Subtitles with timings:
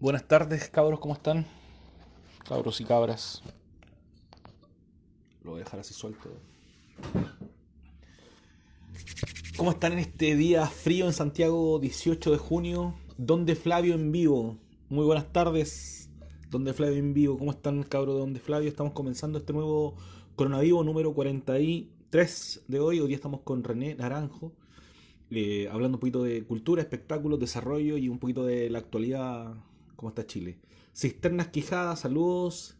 [0.00, 1.44] Buenas tardes, cabros, ¿cómo están?
[2.48, 3.42] Cabros y cabras.
[5.44, 6.30] Lo voy a dejar así suelto.
[9.58, 12.94] ¿Cómo están en este día frío en Santiago, 18 de junio?
[13.18, 14.56] Donde Flavio en vivo.
[14.88, 16.08] Muy buenas tardes.
[16.48, 17.36] Donde Flavio en vivo.
[17.36, 18.70] ¿Cómo están, cabros de Donde Flavio?
[18.70, 19.96] Estamos comenzando este nuevo
[20.34, 23.00] coronavirus número 43 de hoy.
[23.00, 24.54] Hoy día estamos con René Naranjo.
[25.30, 29.54] eh, hablando un poquito de cultura, espectáculos, desarrollo y un poquito de la actualidad,
[30.00, 30.58] cómo está Chile.
[30.96, 32.78] Cisternas Quijadas, saludos.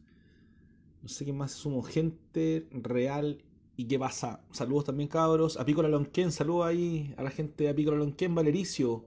[1.03, 1.83] No sé quién más sumo.
[1.83, 3.45] Gente real
[3.77, 4.43] y qué pasa.
[4.53, 5.59] Saludos también, cabros.
[5.59, 9.05] Apícola Lonquén, saludos ahí a la gente de Apícola Lonquén, Valericio.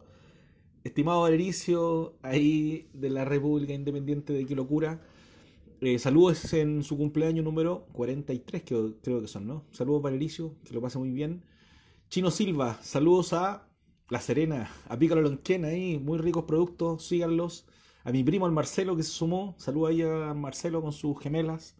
[0.84, 5.02] Estimado Valericio, ahí de la República Independiente de Qué Locura.
[5.82, 9.66] Eh, saludos en su cumpleaños número 43, que creo que son, ¿no?
[9.72, 11.42] Saludos, Valericio, que lo pase muy bien.
[12.10, 13.68] Chino Silva, saludos a
[14.10, 17.66] La Serena, a Pícalo Lonquén ahí, muy ricos productos, síganlos.
[18.06, 21.78] A mi primo, el Marcelo, que se sumó, saludos ahí a Marcelo con sus gemelas.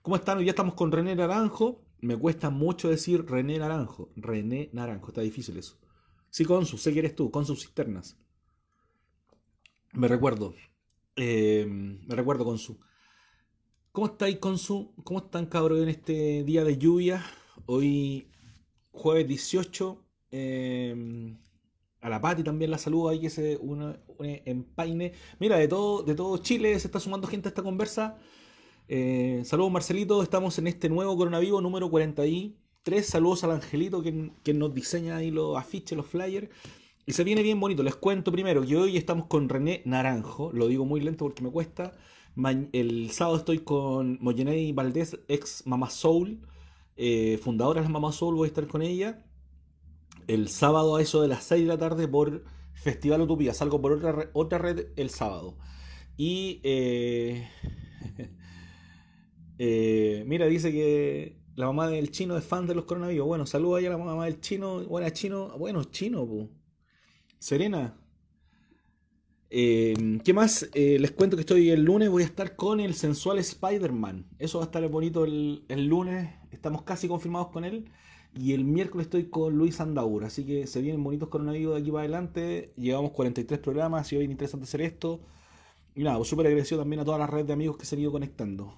[0.00, 0.38] ¿Cómo están?
[0.38, 1.84] Hoy ya estamos con René Naranjo.
[2.00, 4.10] Me cuesta mucho decir René Naranjo.
[4.16, 5.76] René Naranjo, está difícil eso.
[6.30, 8.16] Sí, Consu, sé que eres tú, con sus cisternas.
[9.92, 10.54] Me recuerdo.
[11.16, 12.78] Eh, me recuerdo, Consu.
[13.92, 14.94] ¿Cómo estáis, Consu?
[15.04, 17.22] ¿Cómo están, cabros, en este día de lluvia?
[17.66, 18.30] Hoy,
[18.90, 20.02] jueves 18.
[20.30, 21.36] eh,
[22.00, 25.12] a la Pati también la saludo ahí que se une, une en Paine.
[25.40, 28.16] Mira, de todo, de todo Chile se está sumando gente a esta conversa.
[28.88, 33.06] Eh, saludos Marcelito, estamos en este nuevo coronavirus número 43.
[33.06, 36.48] Saludos al Angelito que, nos diseña ahí los afiches, los flyers.
[37.04, 37.82] Y se viene bien bonito.
[37.82, 40.52] Les cuento primero que hoy estamos con René Naranjo.
[40.52, 41.94] Lo digo muy lento porque me cuesta.
[42.72, 46.38] El sábado estoy con Moyenei Valdés, ex Mama Soul,
[46.96, 48.36] eh, fundadora de las Mama Soul.
[48.36, 49.24] Voy a estar con ella
[50.28, 53.54] el sábado a eso de las 6 de la tarde por Festival Utopía.
[53.54, 55.56] Salgo por otra, otra red el sábado.
[56.16, 57.48] Y eh,
[59.58, 63.26] eh, mira, dice que la mamá del chino es fan de los coronavirus.
[63.26, 64.84] Bueno, saluda ahí a la mamá del chino.
[64.84, 65.56] Buena chino.
[65.58, 66.50] Bueno, chino, pu.
[67.38, 67.98] Serena.
[69.50, 70.68] Eh, ¿qué más?
[70.74, 74.26] Eh, les cuento que estoy el lunes, voy a estar con el sensual Spider-Man.
[74.38, 76.30] Eso va a estar bonito el, el lunes.
[76.50, 77.90] Estamos casi confirmados con él.
[78.34, 80.24] Y el miércoles estoy con Luis Andaur.
[80.24, 82.72] Así que se vienen bonitos coronavirus de aquí para adelante.
[82.76, 85.20] Llevamos 43 programas y hoy es interesante hacer esto.
[85.94, 88.02] Y nada, pues súper agradecido también a todas las redes de amigos que se han
[88.02, 88.74] ido conectando.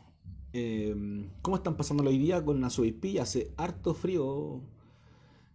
[0.53, 0.95] Eh,
[1.43, 3.23] ¿Cómo están pasando hoy día con la Sobeipilla?
[3.23, 4.63] Hace harto frío,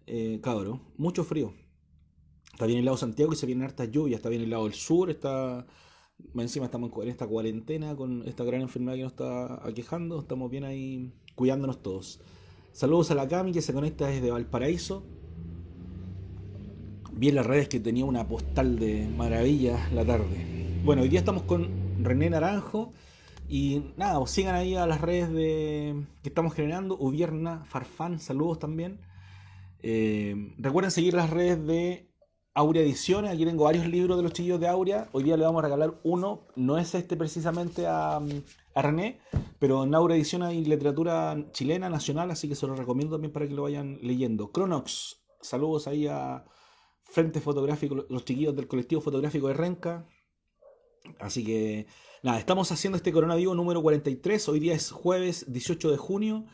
[0.07, 0.81] eh, cabro.
[0.97, 1.53] Mucho frío.
[2.53, 4.19] Está bien el lado Santiago y se vienen hartas lluvias.
[4.19, 5.09] Está bien el lado del sur.
[5.09, 5.65] Está
[6.37, 10.19] encima estamos en esta cuarentena con esta gran enfermedad que nos está aquejando.
[10.19, 12.21] Estamos bien ahí cuidándonos todos.
[12.75, 15.01] Saludos a la Cami que se conecta desde Valparaíso.
[17.13, 20.81] Vi en las redes que tenía una postal de maravilla la tarde.
[20.83, 21.69] Bueno, hoy día estamos con
[22.03, 22.91] René Naranjo.
[23.47, 26.97] Y nada, pues sigan ahí a las redes de que estamos generando.
[26.97, 28.99] Ubierna, Farfán, saludos también.
[29.81, 32.09] Eh, recuerden seguir las redes de
[32.53, 33.31] Aurea Ediciones.
[33.31, 35.07] Aquí tengo varios libros de los chiquillos de Aurea.
[35.13, 36.41] Hoy día le vamos a regalar uno.
[36.57, 38.19] No es este precisamente a,
[38.75, 39.19] a René,
[39.57, 43.47] pero en Aurea Ediciones hay literatura chilena, nacional, así que se lo recomiendo también para
[43.47, 44.51] que lo vayan leyendo.
[44.51, 46.43] Cronox, saludos ahí a
[47.03, 50.05] Frente Fotográfico, los chiquillos del colectivo fotográfico de Renca.
[51.19, 51.87] Así que
[52.21, 54.49] nada, estamos haciendo este coronavirus número 43.
[54.49, 56.45] Hoy día es jueves 18 de junio.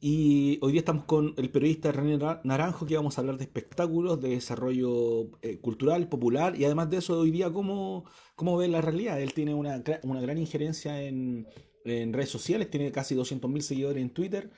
[0.00, 3.44] Y hoy día estamos con el periodista René Ra- Naranjo, que vamos a hablar de
[3.44, 8.04] espectáculos, de desarrollo eh, cultural, popular, y además de eso, hoy día, cómo,
[8.36, 9.20] cómo ve la realidad.
[9.20, 11.48] Él tiene una, una gran injerencia en,
[11.84, 14.52] en redes sociales, tiene casi 200.000 seguidores en Twitter.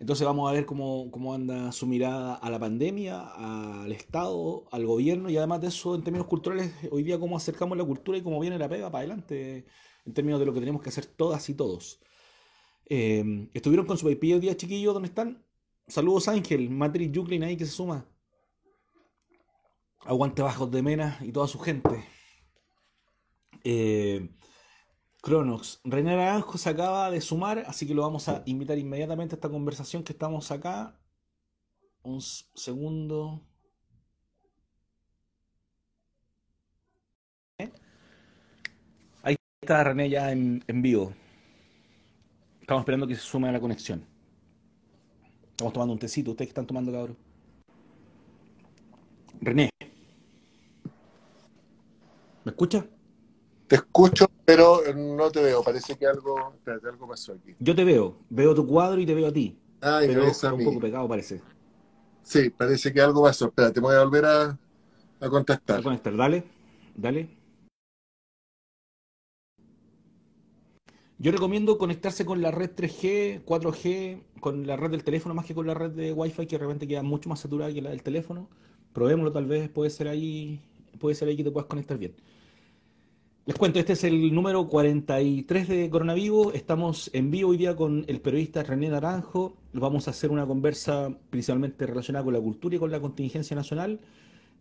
[0.00, 3.20] Entonces vamos a ver cómo, cómo anda su mirada a la pandemia,
[3.84, 7.78] al Estado, al gobierno, y además de eso, en términos culturales, hoy día cómo acercamos
[7.78, 9.66] la cultura y cómo viene la pega para adelante,
[10.06, 12.00] en términos de lo que tenemos que hacer todas y todos.
[12.86, 15.42] Eh, estuvieron con su hoy día, chiquillos, ¿dónde están?
[15.86, 18.06] Saludos Ángel, Matrix Yuklin ahí que se suma.
[20.00, 22.04] Aguante Bajos de Mena y toda su gente.
[23.64, 24.30] Eh,
[25.22, 29.36] Cronox, René Naranjo se acaba de sumar, así que lo vamos a invitar inmediatamente a
[29.36, 30.98] esta conversación que estamos acá.
[32.02, 33.42] Un segundo.
[39.22, 41.14] Ahí está René ya en vivo.
[42.64, 44.02] Estamos esperando que se sume a la conexión.
[45.50, 46.30] Estamos tomando un tecito.
[46.30, 47.14] ¿Ustedes qué están tomando, cabrón?
[49.42, 49.68] René,
[52.42, 52.86] ¿me escucha?
[53.66, 55.62] Te escucho, pero no te veo.
[55.62, 57.54] Parece que algo, espérate, algo pasó aquí.
[57.60, 58.16] Yo te veo.
[58.30, 59.58] Veo tu cuadro y te veo a ti.
[59.82, 61.42] Ay, me Pero a un poco pegado parece.
[62.22, 63.48] Sí, parece que algo pasó.
[63.48, 64.56] Espérate, me voy a volver a, a
[65.20, 65.82] A contactar.
[65.82, 66.16] conectar.
[66.16, 66.44] Dale.
[66.96, 67.43] Dale.
[71.24, 75.54] Yo recomiendo conectarse con la red 3G, 4G, con la red del teléfono más que
[75.54, 78.50] con la red de Wi-Fi que realmente queda mucho más saturada que la del teléfono.
[78.92, 80.60] Probémoslo, tal vez puede ser ahí,
[81.00, 82.12] puede ser ahí que te puedas conectar bien.
[83.46, 86.52] Les cuento, este es el número 43 de Coronavivo.
[86.52, 89.56] Estamos en vivo hoy día con el periodista René Naranjo.
[89.72, 93.98] Vamos a hacer una conversa principalmente relacionada con la cultura y con la contingencia nacional.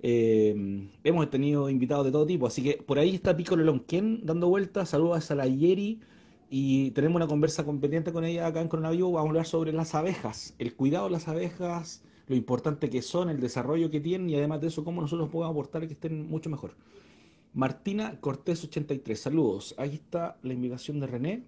[0.01, 4.48] Eh, hemos tenido invitados de todo tipo, así que por ahí está Pico Lonquén dando
[4.48, 4.88] vueltas.
[4.88, 6.00] Saludos a la Yeri
[6.50, 9.12] y tenemos una conversa competente con ella acá en Coronavivo.
[9.12, 13.30] Vamos a hablar sobre las abejas, el cuidado de las abejas, lo importante que son,
[13.30, 16.50] el desarrollo que tienen y además de eso, cómo nosotros podemos aportar que estén mucho
[16.50, 16.75] mejor.
[17.54, 19.75] Martina Cortés 83, saludos.
[19.78, 21.44] Ahí está la invitación de René.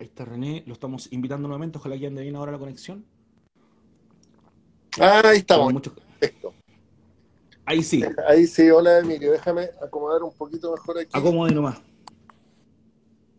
[0.00, 3.04] Ahí está René, lo estamos invitando nuevamente, ojalá que ande bien ahora la conexión.
[5.00, 5.72] Ah, ahí estamos.
[6.18, 6.54] Perfecto.
[7.66, 8.04] Ahí sí.
[8.28, 11.10] Ahí sí, hola Emilio, déjame acomodar un poquito mejor aquí.
[11.12, 11.78] Acomode nomás.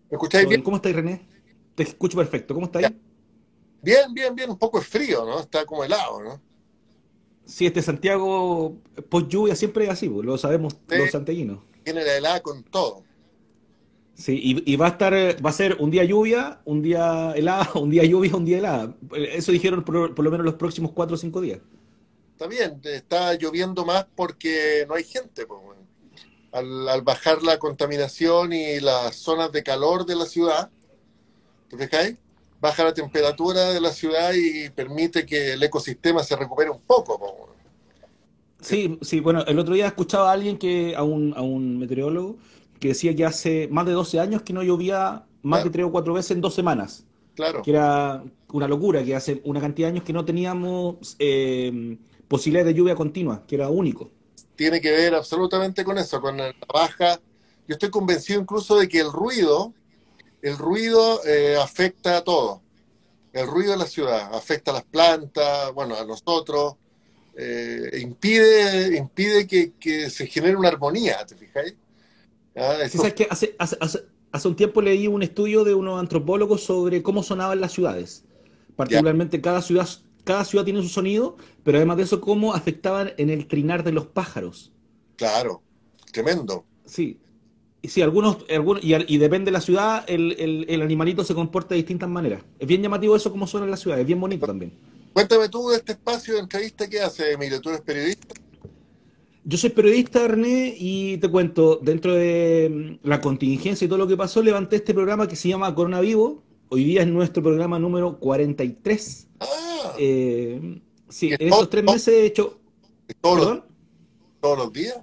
[0.09, 0.61] ¿Me escucháis bien?
[0.61, 1.27] ¿Cómo estáis, René?
[1.75, 2.53] Te escucho perfecto.
[2.53, 2.87] ¿Cómo estáis?
[3.81, 4.49] Bien, bien, bien.
[4.49, 5.39] Un poco es frío, ¿no?
[5.39, 6.41] Está como helado, ¿no?
[7.45, 8.77] Sí, este Santiago
[9.09, 11.59] post lluvia siempre es así, pues, lo sabemos los santiaguinos.
[11.83, 13.03] Tiene la helada con todo.
[14.15, 17.89] Sí, y, va a estar, va a ser un día lluvia, un día helada, un
[17.89, 18.95] día lluvia, un día helada.
[19.13, 21.59] Eso dijeron por, lo menos los próximos cuatro o cinco días.
[22.35, 25.45] Está bien, está lloviendo más porque no hay gente.
[25.47, 25.61] Pues,
[26.51, 30.69] al, bajar la contaminación y las zonas de calor de la ciudad,
[31.69, 32.17] ¿te fijáis?
[32.59, 37.49] baja la temperatura de la ciudad y permite que el ecosistema se recupere un poco.
[38.59, 42.35] Sí, sí, bueno, el otro día escuchaba a alguien que, a un, a un meteorólogo,
[42.81, 45.91] que decía que hace más de 12 años que no llovía más de tres o
[45.91, 47.05] cuatro veces en dos semanas.
[47.35, 47.61] Claro.
[47.61, 51.97] Que era una locura, que hace una cantidad de años que no teníamos eh,
[52.27, 54.09] posibilidades de lluvia continua, que era único.
[54.55, 57.19] Tiene que ver absolutamente con eso, con la baja.
[57.67, 59.73] Yo estoy convencido incluso de que el ruido
[60.45, 62.61] el ruido eh, afecta a todo.
[63.33, 66.75] El ruido de la ciudad afecta a las plantas, bueno, a nosotros,
[67.35, 71.73] eh, impide, impide que, se genere una armonía, ¿te fijáis?
[72.55, 77.23] Ah, ¿sabes que hace, hace, un tiempo leí un estudio de unos antropólogos sobre cómo
[77.23, 78.23] sonaban las ciudades.
[78.75, 79.89] Particularmente cada ciudad,
[80.25, 83.93] cada ciudad tiene su sonido, pero además de eso, cómo afectaban en el trinar de
[83.93, 84.73] los pájaros.
[85.15, 85.63] Claro,
[86.11, 86.65] tremendo.
[86.85, 87.19] Sí,
[87.87, 92.09] Sí, algunos, algunos y, depende de la ciudad, el, el, animalito se comporta de distintas
[92.09, 92.43] maneras.
[92.59, 94.73] Es bien llamativo eso como suena en la ciudad, es bien bonito también.
[95.13, 98.33] Cuéntame tú de este espacio de entrevista que hace, Emilio, ¿tú eres periodista?
[99.43, 104.07] Yo soy periodista, René, y te cuento, dentro de mm, la contingencia y todo lo
[104.07, 106.43] que pasó, levanté este programa que se llama Corona Vivo.
[106.69, 109.27] Hoy día es nuestro programa número 43.
[109.39, 109.74] Ah.
[109.97, 112.59] Eh, sí, en estos tres meses he hecho...
[113.21, 113.61] ¿Todos,
[114.41, 114.97] ¿Todos los días?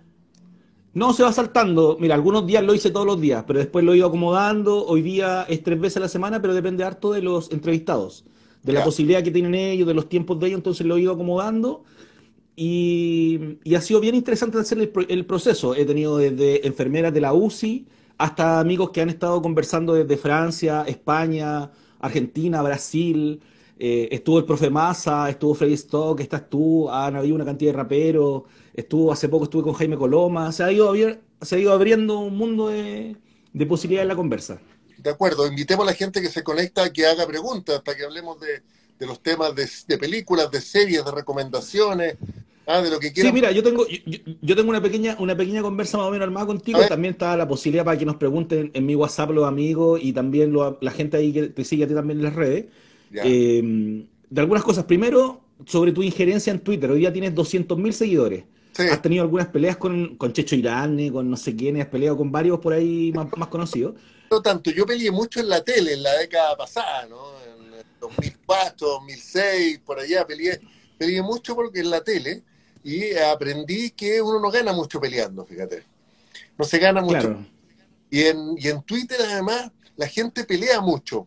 [0.94, 1.96] No, se va saltando.
[1.98, 4.84] Mira, algunos días lo hice todos los días, pero después lo he ido acomodando.
[4.84, 8.24] Hoy día es tres veces a la semana, pero depende harto de los entrevistados,
[8.62, 11.12] de la posibilidad que tienen ellos, de los tiempos de ellos, entonces lo he ido
[11.12, 11.84] acomodando.
[12.54, 15.74] Y, ha sido bien interesante hacer el, proceso.
[15.74, 17.86] He tenido desde enfermeras de la UCI
[18.18, 21.70] hasta amigos que han estado conversando desde Francia, España,
[22.00, 23.40] Argentina, Brasil.
[23.84, 27.78] Eh, estuvo el profe Massa, estuvo Freddy Stock, estás tú, han habido una cantidad de
[27.78, 28.44] raperos.
[28.72, 30.94] Estuvo hace poco estuve con Jaime Coloma, se ha ido,
[31.40, 33.16] se ha ido abriendo un mundo de,
[33.68, 34.60] posibilidades en la conversa.
[34.98, 38.04] De acuerdo, invitemos a la gente que se conecta a que haga preguntas para que
[38.04, 38.62] hablemos de,
[39.04, 42.18] los temas de, películas, de series, de recomendaciones,
[42.68, 43.32] ah, de lo que quieran.
[43.32, 46.46] Sí, mira, yo tengo, yo, tengo una pequeña, una pequeña conversa más o menos armada
[46.46, 46.78] contigo.
[46.88, 50.54] También está la posibilidad para que nos pregunten en mi WhatsApp los amigos y también
[50.54, 52.66] la gente ahí que te sigue a ti también en las redes.
[53.14, 54.84] Eh, de algunas cosas.
[54.84, 56.90] Primero, sobre tu injerencia en Twitter.
[56.90, 58.44] Hoy día tienes 200.000 seguidores.
[58.78, 62.32] Has tenido algunas peleas con, con Checho Irán, con no sé quién, has peleado con
[62.32, 63.94] varios por ahí más, conocidos.
[64.30, 67.18] No tanto, yo peleé mucho en la tele en la década pasada, ¿no?
[67.46, 70.58] En 2004, 2006, por allá peleé,
[70.96, 72.42] peleé mucho porque en la tele
[72.82, 75.84] y aprendí que uno no gana mucho peleando, fíjate.
[76.56, 77.44] No se gana mucho.
[78.10, 81.26] Y, en, y en Twitter además la gente pelea mucho.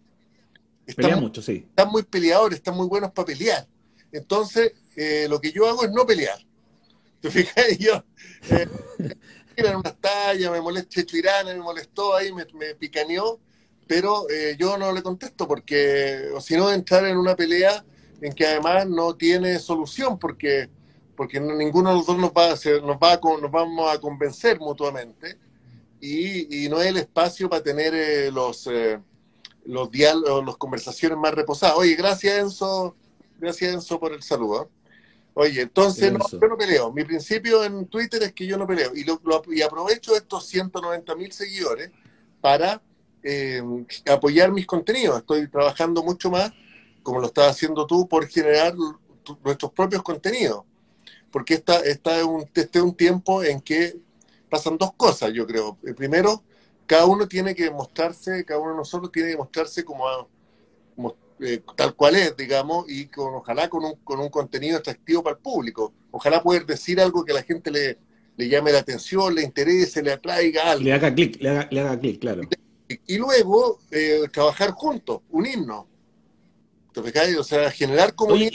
[0.94, 1.66] Pelea mucho, sí.
[1.70, 3.68] Están muy peleadores, están muy buenos para pelear.
[4.12, 6.38] Entonces, eh, lo que yo hago es no pelear.
[7.22, 7.78] ¿Te fijas?
[7.80, 8.04] Yo,
[8.52, 8.68] eh,
[9.56, 13.40] eran unas tallas, me molesté Chirana, me molestó ahí, me, picaneó,
[13.88, 17.84] pero eh, yo no le contesto porque, o si no, entrar en una pelea
[18.22, 20.70] en que además no tiene solución porque
[21.16, 24.60] porque ninguno de los dos nos va a hacer, nos va nos vamos a convencer
[24.60, 25.38] mutuamente
[26.02, 29.00] y, no es el espacio para tener eh, los eh,
[29.66, 31.78] los diálogos, las conversaciones más reposadas.
[31.78, 32.96] Oye, gracias Enzo,
[33.40, 34.70] gracias Enzo por el saludo.
[35.34, 36.94] Oye, entonces no, yo no peleo.
[36.94, 38.96] Mi principio en Twitter es que yo no peleo.
[38.96, 39.20] Y, lo,
[39.52, 41.92] y aprovecho estos 190 mil seguidores
[42.40, 42.82] para
[43.22, 43.62] eh,
[44.10, 45.18] apoyar mis contenidos.
[45.18, 46.54] Estoy trabajando mucho más,
[47.04, 48.76] como lo estás haciendo tú, por generar
[49.44, 50.64] nuestros propios contenidos.
[51.32, 53.98] Porque esta, esta es un, este es un tiempo en que
[54.50, 55.78] pasan dos cosas, yo creo.
[55.98, 56.44] Primero,
[56.86, 60.06] cada uno tiene que mostrarse, cada uno de nosotros tiene que mostrarse como,
[61.40, 65.36] eh, tal cual es, digamos, y con, ojalá con un, con un contenido atractivo para
[65.36, 65.94] el público.
[66.12, 67.98] Ojalá poder decir algo que a la gente le,
[68.38, 70.84] le llame la atención, le interese, le atraiga algo.
[70.84, 72.42] Le haga clic, le haga, le haga clic, claro.
[73.08, 75.86] Y, luego eh, trabajar juntos, unirnos.
[76.94, 78.52] ¿Te O sea, generar comunidad.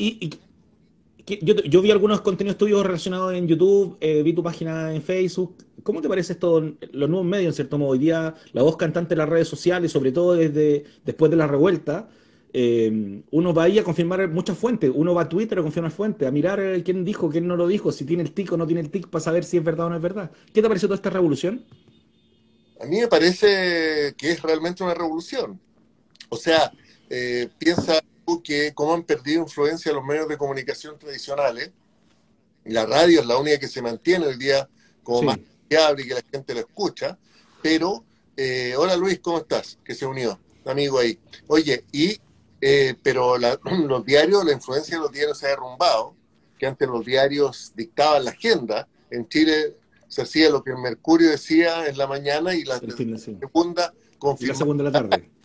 [1.38, 5.56] Yo, vi algunos contenidos tuyos relacionados en YouTube, eh, vi tu página en Facebook.
[5.82, 6.60] ¿Cómo te parece esto,
[6.92, 7.90] los nuevos medios, en cierto modo?
[7.90, 11.46] Hoy día, la voz cantante de las redes sociales, sobre todo desde después de la
[11.46, 12.08] revuelta,
[12.52, 16.26] eh, uno va ahí a confirmar muchas fuentes, uno va a Twitter a confirmar fuentes,
[16.26, 18.80] a mirar quién dijo, quién no lo dijo, si tiene el tic o no tiene
[18.80, 20.30] el tic para saber si es verdad o no es verdad.
[20.52, 21.64] ¿Qué te parece toda esta revolución?
[22.80, 25.60] A mí me parece que es realmente una revolución.
[26.28, 26.72] O sea,
[27.08, 28.00] eh, piensa
[28.42, 31.70] que cómo han perdido influencia los medios de comunicación tradicionales.
[32.64, 34.68] La radio es la única que se mantiene el día
[35.02, 37.18] como más fiable y que la gente lo escucha.
[37.62, 38.04] Pero,
[38.76, 39.78] hola Luis, ¿cómo estás?
[39.84, 41.18] Que se unió, amigo ahí.
[41.48, 42.20] Oye, y
[42.60, 43.36] eh, pero
[43.88, 46.14] los diarios, la influencia de los diarios se ha derrumbado,
[46.58, 48.86] que antes los diarios dictaban la agenda.
[49.10, 49.76] En Chile
[50.08, 54.52] se hacía lo que el Mercurio decía en la mañana y la, segunda confirmaba.
[54.52, 55.30] la segunda de la tarde.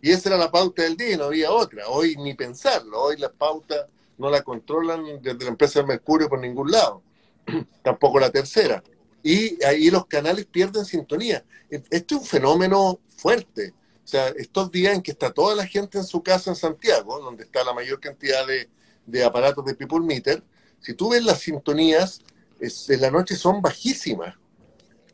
[0.00, 1.88] Y esa era la pauta del día y no había otra.
[1.88, 3.02] Hoy ni pensarlo.
[3.02, 3.86] Hoy la pauta
[4.16, 7.02] no la controlan desde la empresa del Mercurio por ningún lado.
[7.82, 8.82] Tampoco la tercera.
[9.22, 11.44] Y ahí los canales pierden sintonía.
[11.68, 13.74] Esto es un fenómeno fuerte.
[14.04, 17.18] O sea, estos días en que está toda la gente en su casa en Santiago,
[17.20, 20.42] donde está la mayor cantidad de, aparatos de People Meter,
[20.80, 22.22] si tú ves las sintonías,
[22.60, 24.34] en la noche son bajísimas.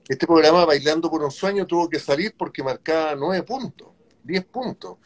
[0.09, 3.88] Este programa Bailando por un Sueño tuvo que salir porque marcaba nueve puntos,
[4.25, 4.97] diez puntos.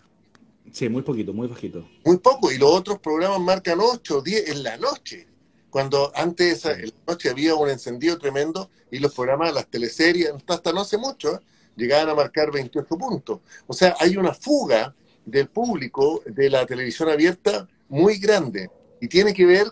[0.73, 1.89] Sí, muy poquito, muy bajito.
[2.05, 5.27] Muy poco, y los otros programas marcan ocho, diez en la noche.
[5.71, 10.73] Cuando antes en la noche había un encendido tremendo y los programas, las teleseries, hasta
[10.73, 11.41] no hace mucho, ¿eh?
[11.77, 13.41] llegaban a marcar 28 puntos.
[13.67, 14.95] O sea, hay una fuga
[15.25, 18.71] del público de la televisión abierta muy grande
[19.01, 19.67] y tiene que ver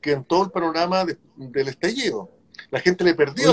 [0.00, 1.04] que en todo el panorama
[1.36, 2.30] del estallido
[2.70, 3.52] la gente le perdió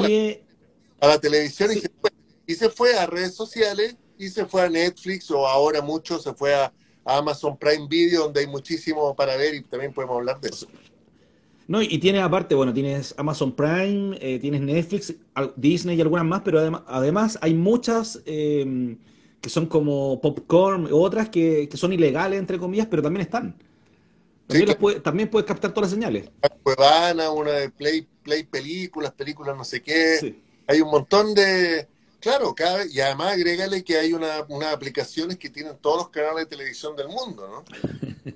[0.99, 2.11] a la televisión y, se fue,
[2.45, 6.33] y se fue a redes sociales y se fue a Netflix o ahora mucho se
[6.33, 6.71] fue a,
[7.05, 10.67] a Amazon Prime Video donde hay muchísimo para ver y también podemos hablar de eso.
[11.67, 15.15] No, y tienes aparte, bueno, tienes Amazon Prime, eh, tienes Netflix,
[15.55, 18.97] Disney y algunas más, pero además, además hay muchas em,
[19.41, 23.55] que son como popcorn, otras que, son ilegales, entre comillas, pero también están.
[25.03, 26.29] También, puedes captar todas las señales.
[26.61, 30.35] Cuevana, una de Play, Play Películas, películas no sé qué.
[30.67, 31.87] Hay un montón de,
[32.25, 36.37] Claro, cada, y además agrégale que hay una, unas aplicaciones que tienen todos los canales
[36.37, 37.63] de televisión del mundo, ¿no?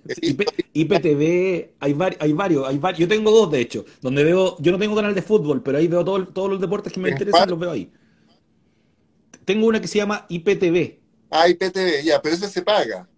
[0.73, 4.77] IPTV, hay, hay varios, hay varios, yo tengo dos de hecho, donde veo, yo no
[4.77, 7.71] tengo canal de fútbol, pero ahí veo todos los deportes que me interesan, los veo
[7.71, 7.91] ahí.
[9.43, 10.99] Tengo una que se llama IPTV.
[11.31, 13.09] Ah, IPTV, ya, pero esa se paga.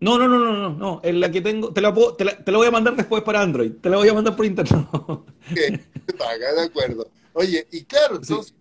[0.00, 2.58] No, no, no, no, no, no, es la que tengo, te la, puedo, te la,
[2.58, 4.88] voy a mandar después para Android, te la voy a mandar por internet.
[5.54, 7.08] se paga, de acuerdo.
[7.32, 8.54] Oye, y claro, entonces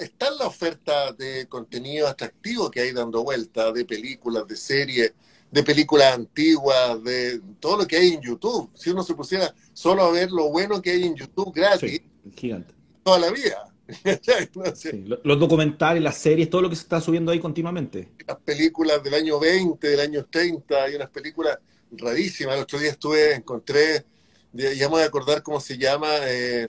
[0.00, 5.12] está, la oferta de contenido atractivo que hay dando vuelta, de películas, de series,
[5.50, 8.70] de películas antiguas, de todo lo que hay en YouTube.
[8.74, 12.00] Si uno se pusiera solo a ver lo bueno que hay en YouTube gratis,
[12.36, 12.74] gigante.
[13.02, 13.66] toda la vida.
[15.24, 18.08] los documentales, las series, todo lo que se está subiendo ahí continuamente.
[18.26, 21.58] Las películas del año 20, del año 30, hay unas películas
[21.90, 22.56] rarísimas.
[22.56, 24.04] El otro día estuve, encontré,
[24.52, 26.68] ya me voy a acordar cómo se llama, eh,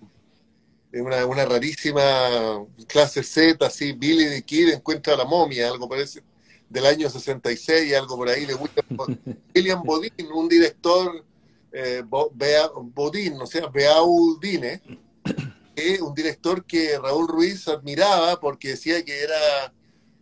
[0.94, 6.22] una, una rarísima clase Z, así, Billy the Kid encuentra la momia, algo parece,
[6.70, 11.24] del año 66, algo por ahí, de William, Bodin, un director,
[11.72, 14.82] eh, Bodin, o sea, Beaudine,
[16.02, 19.74] un director que Raúl Ruiz admiraba porque decía que era,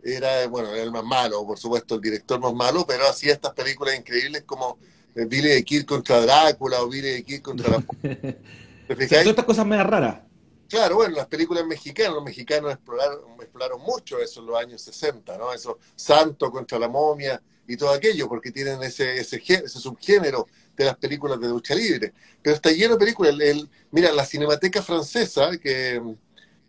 [0.03, 3.53] era, bueno, era el más malo, por supuesto, el director más malo, pero hacía estas
[3.53, 4.77] películas increíbles como
[5.15, 7.81] eh, Billy the Kid contra Drácula o Billy the Kid contra la...
[8.87, 10.28] todas estas cosas me raras.
[10.69, 15.51] Claro, bueno, las películas mexicanas, los mexicanos exploraron, mucho eso en los años 60, ¿no?
[15.51, 20.47] Eso, Santo contra la momia y todo aquello, porque tienen ese, ese, ese subgénero
[20.77, 22.13] de las películas de lucha libre.
[22.43, 23.35] Pero está lleno de películas.
[23.39, 26.01] El, mira, la Cinemateca Francesa, que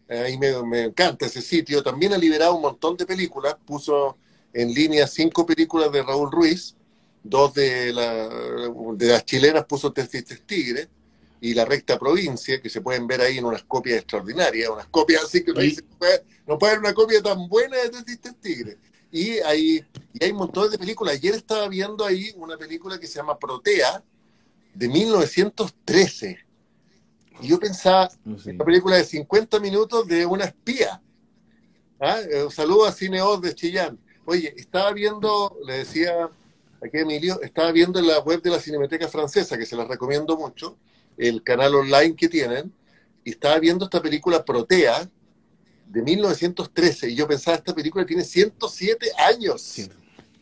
[0.08, 4.16] eh, ahí me, encanta ese sitio, también ha liberado un montón de películas, puso
[4.54, 6.74] en línea cinco películas de Raúl Ruiz,
[7.22, 10.88] dos de, de las chilenas puso Testis Tigre,
[11.40, 15.24] y La Recta Provincia, que se pueden ver ahí en unas copias extraordinarias, unas copias
[15.24, 18.34] así que uno dice, no puede, no puede haber una copia tan buena de Tristes
[18.40, 18.76] Tigres.
[19.12, 21.14] Y hay, y hay montones de películas.
[21.14, 24.04] Ayer estaba viendo ahí una película que se llama Protea,
[24.74, 26.38] de 1913.
[27.42, 28.50] Y yo pensaba, Sí.
[28.50, 31.00] una película de 50 minutos de una espía.
[31.98, 32.20] ¿Ah?
[32.30, 33.98] Eh, Un saludo a Cineos de Chillán.
[34.26, 36.28] Oye, estaba viendo, le decía
[36.82, 39.88] aquí a Emilio, estaba viendo en la web de la Cinemateca Francesa, que se las
[39.88, 40.78] recomiendo mucho,
[41.20, 42.72] el canal online que tienen,
[43.24, 45.08] y estaba viendo esta película Protea
[45.86, 49.60] de 1913, y yo pensaba, esta película tiene 107 años.
[49.60, 49.88] Sí,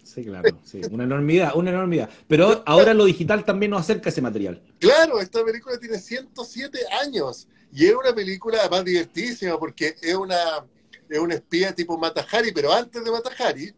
[0.04, 0.56] sí, claro.
[0.64, 0.80] sí.
[0.90, 2.08] Una enormidad, una enormidad.
[2.28, 4.62] Pero ahora lo digital también nos acerca a ese material.
[4.78, 10.64] Claro, esta película tiene 107 años y es una película además divertidísima porque es una,
[11.08, 13.74] es una espía tipo Matahari, pero antes de Matahari,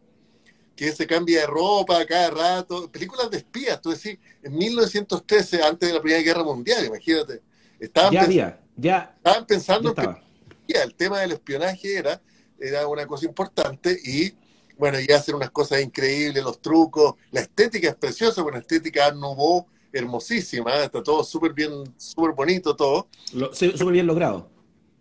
[0.75, 2.91] que se cambia de ropa cada rato.
[2.91, 7.41] Películas de espías, tú decís, en 1913, antes de la Primera Guerra Mundial, imagínate.
[7.79, 10.15] Estaban, Ya había, ya, estaban ya pensando estaba.
[10.15, 10.85] películas.
[10.85, 12.21] el tema del espionaje era,
[12.59, 14.33] era una cosa importante y
[14.77, 19.67] bueno, y hacen unas cosas increíbles, los trucos, la estética es preciosa, una estética Nouveau
[19.93, 20.85] hermosísima, ¿eh?
[20.85, 23.07] está todo súper bien, súper bonito todo.
[23.51, 24.49] Súper bien logrado.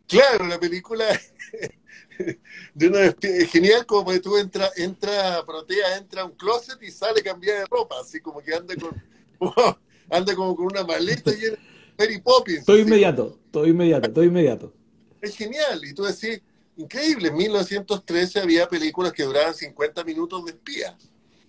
[0.06, 1.06] Claro, la película
[2.74, 6.90] de una es genial como que tú entra, entra, Protea entra a un closet y
[6.90, 8.94] sale cambiada de ropa, así como que anda con
[10.10, 11.58] anda como con una maleta de
[11.98, 12.64] Mary Poppins.
[12.64, 12.82] Todo así.
[12.86, 14.72] inmediato, todo inmediato, todo inmediato.
[15.20, 16.40] Es genial, y tú decís,
[16.76, 20.96] increíble, en 1913 había películas que duraban 50 minutos de espía.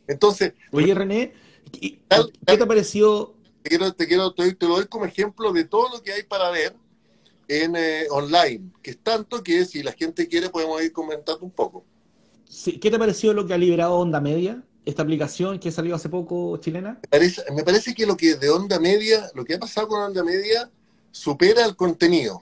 [0.08, 1.34] Entonces, Oye, René,
[1.80, 3.34] ¿y- Tal- ¿qué te pareció?
[3.64, 6.24] te quiero, te quiero, te, te lo doy como ejemplo de todo lo que hay
[6.24, 6.76] para ver
[7.52, 11.52] en eh, online, que es tanto que si la gente quiere podemos ir comentando un
[11.52, 11.84] poco.
[12.50, 14.64] sí, ¿Qué te pareció lo que ha liberado Onda Media?
[14.86, 16.98] Esta aplicación que salió hace poco chilena.
[17.02, 20.02] Me parece, me parece que lo que de onda media, lo que ha pasado con
[20.02, 20.72] onda media,
[21.12, 22.42] supera el contenido.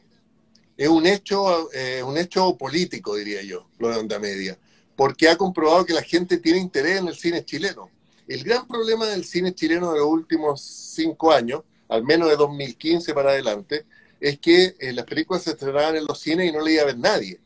[0.77, 4.57] Es un hecho, eh, un hecho político, diría yo, lo de onda media,
[4.95, 7.89] porque ha comprobado que la gente tiene interés en el cine chileno.
[8.27, 13.13] El gran problema del cine chileno de los últimos cinco años, al menos de 2015
[13.13, 13.85] para adelante,
[14.19, 16.85] es que eh, las películas se estrenaban en los cines y no le iba a
[16.85, 17.39] ver nadie.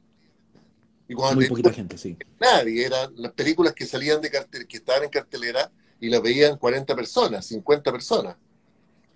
[1.07, 2.17] Y cuando Muy poquita gente, sí.
[2.39, 6.57] nadie, eran las películas que salían de cartel, que estaban en cartelera y las veían
[6.57, 8.35] 40 personas, 50 personas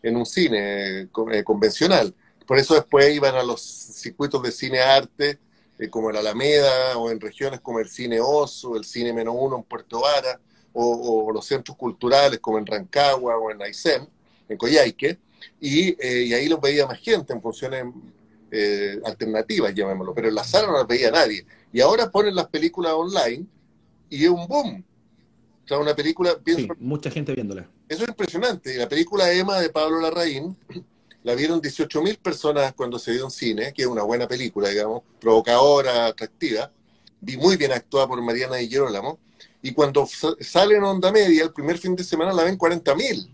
[0.01, 2.13] en un cine eh, eh, convencional.
[2.45, 5.39] Por eso después iban a los circuitos de cine arte,
[5.79, 9.57] eh, como el Alameda, o en regiones como el Cine Oso, el Cine Menos Uno
[9.57, 10.39] en Puerto Vara,
[10.73, 14.07] o, o los centros culturales como en Rancagua o en Aysén,
[14.47, 15.19] en Coyhaique,
[15.59, 17.85] y, eh, y ahí los veía más gente en funciones
[18.51, 21.45] eh, alternativas, llamémoslo, pero en la sala no las veía nadie.
[21.73, 23.45] Y ahora ponen las películas online
[24.09, 24.83] y es un boom.
[25.65, 27.69] O sea, una película, pienso, Sí, mucha gente viéndola.
[27.89, 28.75] eso es impresionante.
[28.77, 30.55] La película Emma de Pablo Larraín
[31.23, 35.01] la vieron 18.000 personas cuando se dio en cine, que es una buena película, digamos,
[35.19, 36.71] provocadora, atractiva,
[37.25, 39.19] y muy bien actuada por Mariana Di Girolamo.
[39.61, 43.27] Y cuando sa- sale en onda media, el primer fin de semana la ven 40.000.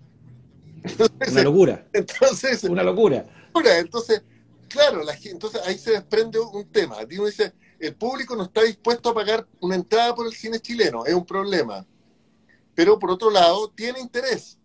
[1.32, 3.26] Una locura, Entonces, una locura.
[3.80, 4.22] Entonces,
[4.68, 6.98] claro, la entonces ahí se desprende un tema.
[7.12, 11.06] Uno dice, el público no está dispuesto a pagar una entrada por el cine chileno,
[11.06, 11.86] es un problema.
[12.76, 14.58] Pero por otro lado, tiene interés,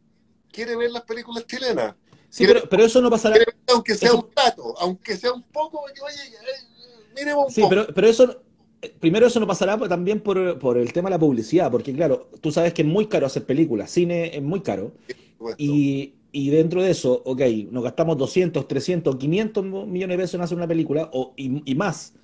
[0.50, 1.94] quiere ver las películas chilenas,
[2.30, 3.36] Sí, pero, pero eso no pasará.
[3.36, 7.62] quiere aunque sea Eso- un rato, aunque sea un poco, que, oye, eh, un Sí,
[7.62, 7.70] poco.
[7.70, 8.42] pero, pero eso,
[8.82, 12.28] eh, primero eso no pasará también por, por el tema de la publicidad, porque claro,
[12.40, 14.92] tú sabes que es muy caro hacer películas, cine es muy caro,
[15.38, 15.82] supuesto.
[15.96, 20.40] y, y dentro de eso, ok, nos gastamos 200, 300, 500 millones de pesos en
[20.42, 22.14] hacer una película, o, y, y más,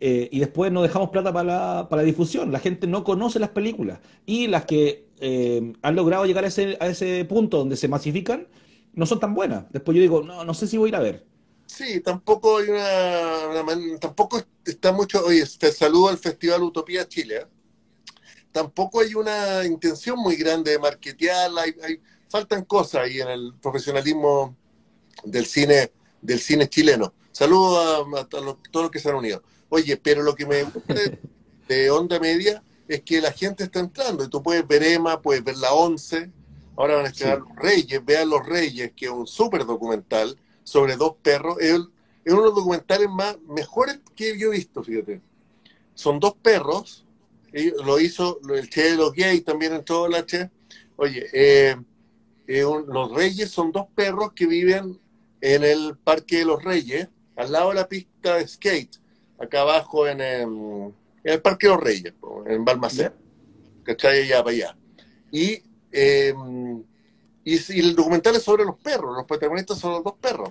[0.00, 3.38] eh, y después nos dejamos plata para la, para la difusión, la gente no conoce
[3.38, 7.76] las películas, y las que eh, han logrado llegar a ese, a ese punto donde
[7.76, 8.48] se masifican,
[8.94, 9.66] no son tan buenas.
[9.72, 11.24] Después yo digo, no, no sé si voy a ir a ver.
[11.66, 17.36] Sí, tampoco hay una, una tampoco está mucho, oye, te saludo al Festival Utopía Chile.
[17.38, 17.46] ¿eh?
[18.52, 22.00] Tampoco hay una intención muy grande de marketearla, hay, hay-
[22.34, 24.56] faltan cosas ahí en el profesionalismo
[25.22, 27.14] del cine, del cine chileno.
[27.30, 29.40] Saludo a, a todos los- todos los que se han unido.
[29.68, 31.16] Oye, pero lo que me gusta de,
[31.68, 35.44] de Onda Media es que la gente está entrando y tú puedes ver Emma, puedes
[35.44, 36.28] ver La Once,
[36.76, 37.44] ahora van a estrenar Sí.
[37.48, 41.58] Los Reyes, vean Los Reyes, que es un súper documental sobre dos perros.
[41.60, 41.88] Es, el-
[42.24, 45.20] es uno de los documentales más mejores que yo he visto, fíjate.
[45.94, 47.04] Son dos perros,
[47.52, 50.50] y lo hizo el Che de los Gays, también entró la Che.
[50.96, 51.76] Oye, eh,
[52.46, 54.98] eh, los Reyes son dos perros que viven
[55.40, 58.96] en el Parque de los Reyes, al lado de la pista de skate,
[59.38, 62.14] acá abajo en, em, en el Parque de los Reyes,
[62.46, 63.12] en Balmacén.
[63.82, 64.22] ¿cachai?
[64.22, 64.76] Allá para allá.
[65.30, 66.34] Y, eh,
[67.44, 70.50] y, y el documental es sobre los perros, los protagonistas son los dos perros.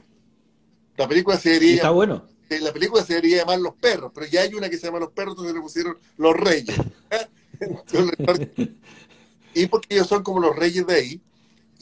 [0.95, 2.23] La película se debería está bueno.
[2.49, 5.11] La película se debería llamar Los Perros, pero ya hay una que se llama Los
[5.11, 6.75] Perros, entonces le pusieron Los Reyes.
[9.53, 11.21] y porque ellos son como los reyes de ahí.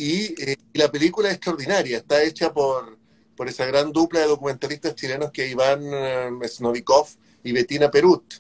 [0.01, 2.97] Eh, y, la película es extraordinaria, está hecha por,
[3.35, 7.07] por esa gran dupla de documentalistas chilenos que Iván uh, Snovikov
[7.43, 8.35] y Bettina Perut.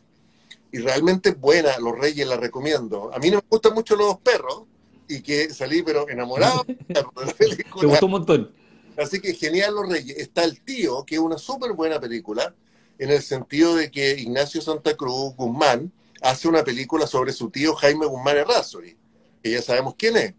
[0.71, 3.13] Y realmente buena, Los Reyes la recomiendo.
[3.13, 4.63] A mí no me gustan mucho los perros
[5.07, 7.03] y que salí pero enamorado de la
[7.37, 7.81] película.
[7.81, 8.51] Te gustó un montón.
[8.97, 10.17] Así que genial Los Reyes.
[10.17, 12.55] Está El Tío, que es una súper buena película,
[12.97, 17.75] en el sentido de que Ignacio Santa Cruz Guzmán hace una película sobre su tío
[17.75, 18.95] Jaime Guzmán Errázuri,
[19.43, 20.33] que ya sabemos quién es.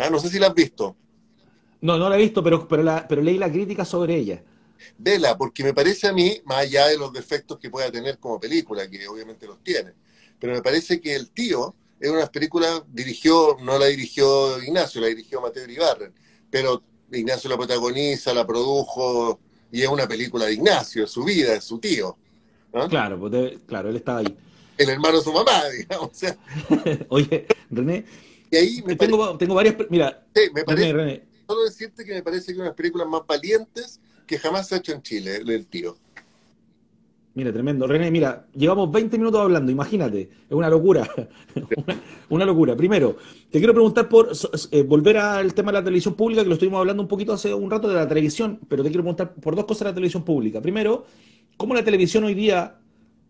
[0.00, 0.96] Ah, no sé si la has visto.
[1.80, 4.42] No, no la he visto, pero, pero, la, pero leí la crítica sobre ella.
[4.98, 8.40] Vela, porque me parece a mí, más allá de los defectos que pueda tener como
[8.40, 9.92] película, que obviamente los tiene,
[10.38, 15.08] pero me parece que El Tío es una película, dirigió, no la dirigió Ignacio, la
[15.08, 16.12] dirigió Mateo Ibarren,
[16.50, 16.82] pero
[17.12, 19.38] Ignacio la protagoniza, la produjo,
[19.70, 22.16] y es una película de Ignacio, es su vida, es su tío.
[22.88, 24.36] Claro, pues claro, él estaba ahí.
[24.78, 26.10] El hermano de su mamá, digamos.
[27.08, 28.04] Oye, René,
[28.50, 29.76] y ahí me tengo, tengo varias.
[29.88, 34.00] Mira, me parece, solo decirte que me parece que una de las películas más valientes
[34.26, 35.96] que jamás se ha hecho en Chile, el tío.
[37.34, 37.86] Mira, tremendo.
[37.86, 41.08] René, mira, llevamos 20 minutos hablando, imagínate, es una locura.
[42.28, 42.76] una, locura.
[42.76, 43.16] Primero,
[43.50, 44.30] te quiero preguntar por
[44.72, 47.54] eh, volver al tema de la televisión pública, que lo estuvimos hablando un poquito hace
[47.54, 50.24] un rato de la televisión, pero te quiero preguntar por dos cosas de la televisión
[50.24, 50.60] pública.
[50.60, 51.06] Primero,
[51.56, 52.80] ¿cómo la televisión hoy día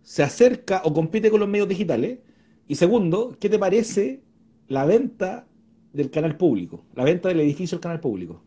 [0.03, 2.21] se acerca o compite con los medios digitales?
[2.69, 4.23] Y segundo, ¿qué te parece
[4.71, 5.47] la venta
[5.93, 8.41] del canal público, la venta del edificio del canal público?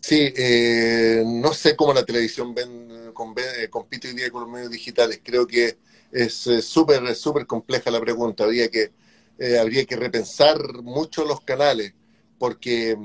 [0.00, 4.70] Sí, eh, no sé cómo la televisión ven, eh, compite hoy día con los medios
[4.70, 5.20] digitales.
[5.22, 5.76] Creo que
[6.10, 8.44] es súper súper compleja la pregunta.
[8.44, 8.90] Habría que,
[9.38, 11.92] eh, habría que repensar mucho los canales,
[12.38, 12.96] porque,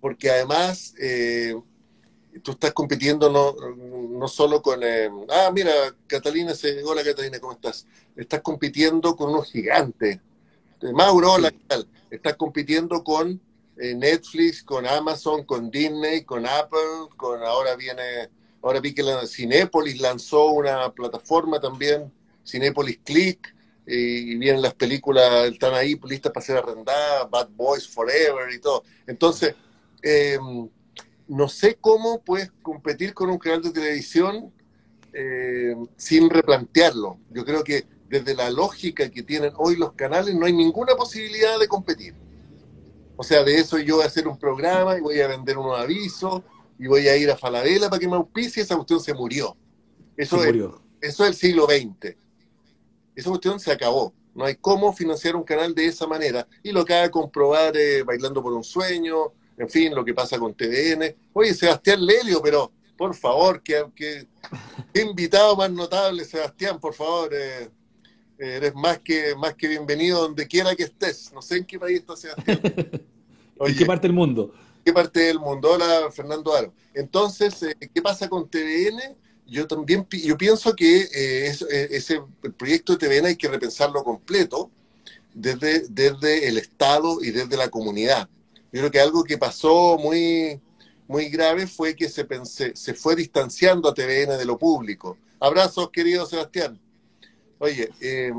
[0.00, 0.94] porque además
[2.42, 4.80] tú estás compitiendo no, no solo con...
[4.82, 5.72] ah, mira,
[6.08, 7.86] Catalina, se, hola Catalina, ¿cómo estás?
[8.16, 10.18] Estás compitiendo con unos gigantes.
[10.90, 11.86] Mauro, hola, ¿qué tal?
[12.10, 13.40] Estás compitiendo con
[13.76, 18.28] eh, Netflix, con Amazon, con Disney, con Apple, con ahora viene,
[18.62, 22.12] ahora vi que la, Cinépolis lanzó una plataforma también,
[22.44, 23.54] Cinépolis Click,
[23.86, 28.84] y vienen las películas, están ahí listas para ser arrendadas, Bad Boys Forever y todo.
[29.06, 29.54] Entonces,
[30.02, 30.68] em,
[31.28, 34.52] no sé cómo puedes competir con un canal de televisión
[35.12, 37.18] em, sin replantearlo.
[37.30, 41.58] Yo creo que desde la lógica que tienen hoy los canales no hay ninguna posibilidad
[41.58, 42.14] de competir.
[43.16, 45.78] O sea, de eso yo voy a hacer un programa y voy a vender unos
[45.78, 46.42] avisos
[46.78, 49.56] y voy a ir a Falabella para que me auspicie, esa cuestión se murió.
[50.14, 50.54] Eso, Es,
[51.00, 52.14] eso es el siglo XX.
[53.16, 54.12] Esa cuestión se acabó.
[54.34, 56.46] No hay cómo financiar un canal de esa manera.
[56.62, 60.38] Y lo que haga comprobar eh, Bailando por un Sueño, en fin, lo que pasa
[60.38, 61.16] con TVN.
[61.32, 64.28] Oye, Sebastián Lelio, pero por favor, que, que,
[65.00, 67.30] invitado más notable, Sebastián, por favor.
[67.32, 67.70] Eh,
[68.42, 71.32] eres más que, más que bienvenido donde quiera que estés.
[71.32, 72.60] No sé en qué país estás, Sebastián.
[73.60, 74.52] ¿En qué parte del mundo?
[74.84, 75.72] ¿Qué parte del mundo?
[75.72, 76.72] Hola, Fernando Aro.
[76.94, 79.16] Entonces, eh, ¿qué pasa con TVN?
[79.46, 82.22] Yo también yo pienso que eh, eh, ese
[82.56, 84.70] proyecto de TVN hay que repensarlo completo
[85.34, 88.28] desde, desde el Estado y desde la comunidad.
[88.72, 90.60] Yo creo que algo que pasó muy,
[91.06, 92.26] muy grave fue que se,
[92.74, 95.18] se fue distanciando a TVN de lo público.
[95.38, 96.80] Abrazos, querido Sebastián.
[97.62, 98.32] Oye, eh,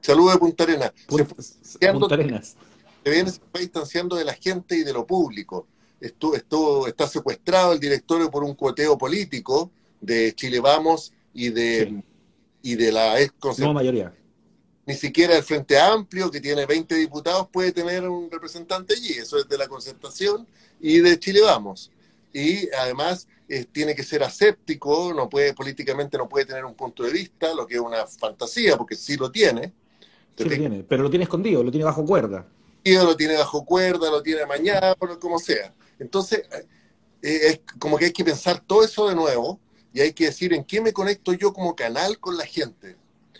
[0.00, 0.92] saludo de Punta Arenas.
[1.06, 2.56] Punta Arenas.
[3.04, 5.68] Se fue distanciando de la gente y de lo público.
[6.00, 12.02] Estuvo, estuvo, está secuestrado el directorio por un cuoteo político de Chile Vamos y de,
[12.62, 14.12] y de la ex No mayoría.
[14.86, 19.12] Ni siquiera el Frente Amplio, que tiene 20 diputados, puede tener un representante allí.
[19.12, 20.48] Eso es de la concertación
[20.80, 21.92] y de Chile Vamos.
[22.34, 27.04] Y además eh, tiene que ser aséptico, no puede, políticamente no puede tener un punto
[27.04, 29.72] de vista, lo que es una fantasía, porque sí lo tiene.
[30.36, 32.44] Sí lo tiene, pero lo tiene escondido, lo tiene bajo cuerda.
[32.84, 35.72] Lo tiene bajo cuerda, lo tiene mañana, como sea.
[36.00, 36.42] Entonces,
[37.22, 39.60] eh, es como que hay que pensar todo eso de nuevo
[39.92, 42.96] y hay que decir en qué me conecto yo como canal con la gente.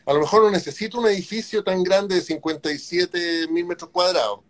[0.06, 4.40] A lo mejor no necesito un edificio tan grande de 57 mil metros cuadrados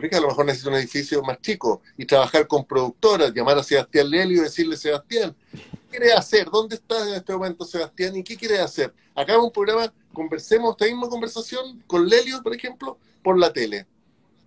[0.00, 3.62] ¿Te A lo mejor necesito un edificio más chico y trabajar con productoras, llamar a
[3.62, 6.50] Sebastián Lelio y decirle, Sebastián, ¿qué quieres hacer?
[6.50, 8.16] ¿Dónde estás en este momento, Sebastián?
[8.16, 8.92] ¿Y qué quieres hacer?
[9.14, 13.86] Acá un programa, conversemos esta misma conversación con Lelio, por ejemplo, por la tele.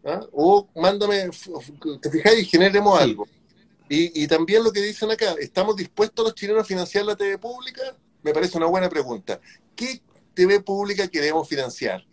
[0.04, 0.20] ¿ah?
[0.34, 1.30] O mándame,
[2.02, 3.26] te fijáis y generemos algo.
[3.88, 7.38] Y, y también lo que dicen acá, ¿estamos dispuestos los chilenos a financiar la TV
[7.38, 7.96] pública?
[8.22, 9.40] Me parece una buena pregunta.
[9.78, 10.02] ¿Qué
[10.34, 12.06] TV pública queremos financiar?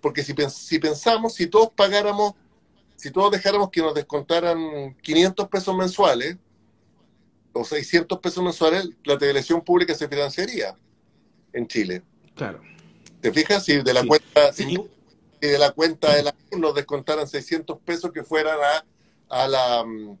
[0.00, 2.32] Porque si, si pensamos, si todos pagáramos
[3.02, 6.36] si todos dejáramos que nos descontaran 500 pesos mensuales,
[7.52, 10.76] o 600 pesos mensuales, la televisión pública se financiaría
[11.52, 12.02] en Chile.
[12.36, 12.60] Claro.
[13.20, 13.64] ¿Te fijas?
[13.64, 14.78] Si de la cuenta, si
[15.40, 20.16] de la cuenta del nos descontaran 600 pesos que fueran a, a la, mm,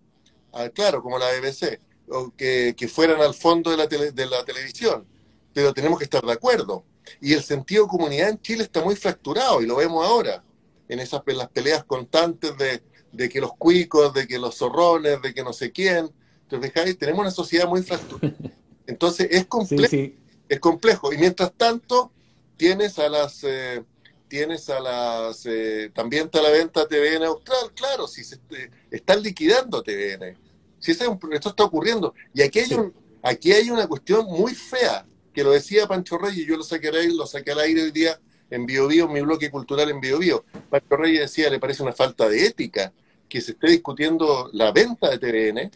[0.74, 5.06] claro, como la BBC, o que, fueran al fondo de la, de la televisión.
[5.54, 6.82] Pero tenemos que estar de acuerdo.
[7.20, 10.42] Y el sentido de comunidad en Chile está muy fracturado y lo vemos ahora,
[10.88, 15.34] en esas las peleas constantes de, de que los cuicos, de que los zorrones, de
[15.34, 16.10] que no sé quién.
[16.50, 18.34] Entonces, tenemos una sociedad muy fracturada.
[18.86, 20.14] Entonces, es complejo.
[20.48, 21.12] Es complejo.
[21.12, 22.12] Y mientras tanto,
[22.56, 23.44] tienes a las...
[23.44, 23.84] Eh,
[24.28, 25.44] tienes a las...
[25.46, 30.36] Eh, también está la venta TVN Austral, claro, si se eh, están liquidando TVN.
[30.78, 32.14] Si esto está ocurriendo.
[32.34, 36.46] Y aquí hay, un, aquí hay una cuestión muy fea, que lo decía Pancho Reyes,
[36.46, 38.18] yo lo saqué lo saqué al aire hoy día
[38.52, 40.44] en Bio, Bio mi bloque cultural en Bio, Bio.
[40.68, 42.92] Pancho Reyes decía, le parece una falta de ética
[43.28, 45.70] que se esté discutiendo la venta de TVN,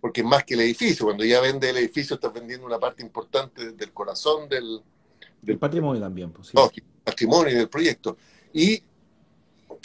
[0.00, 3.02] porque es más que el edificio, cuando ya vende el edificio estás vendiendo una parte
[3.02, 4.80] importante del corazón del...
[5.40, 6.50] del patrimonio también, pues,
[7.04, 8.16] patrimonio del proyecto.
[8.52, 8.82] Y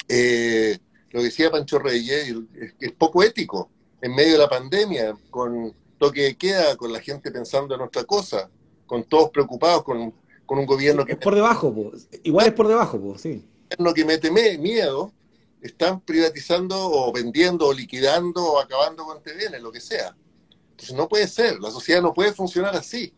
[0.08, 0.80] eh,
[1.12, 3.70] lo que decía Pancho Reyes, es, es poco ético
[4.02, 8.04] en medio de la pandemia, con toque de queda, con la gente pensando en otra
[8.04, 8.50] cosa,
[8.88, 10.12] con todos preocupados, con,
[10.60, 11.14] un gobierno que...
[11.14, 11.92] Es por debajo,
[12.24, 13.44] igual es por debajo, pues, sí.
[13.70, 15.12] gobierno que mete miedo,
[15.62, 20.16] están privatizando o vendiendo o liquidando o acabando con TVN, lo que sea.
[20.72, 23.14] Entonces no puede ser, la sociedad no puede funcionar así.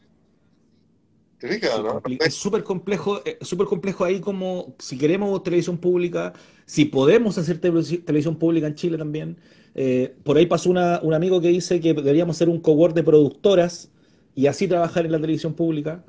[2.19, 6.31] Es súper complejo, eh, súper complejo ahí como si queremos televisión pública,
[6.65, 9.37] si podemos hacer televisión pública en Chile también.
[9.75, 13.89] Eh, por ahí pasó un amigo que dice que deberíamos ser un cohort de productoras
[14.35, 16.05] y así trabajar en la televisión pública.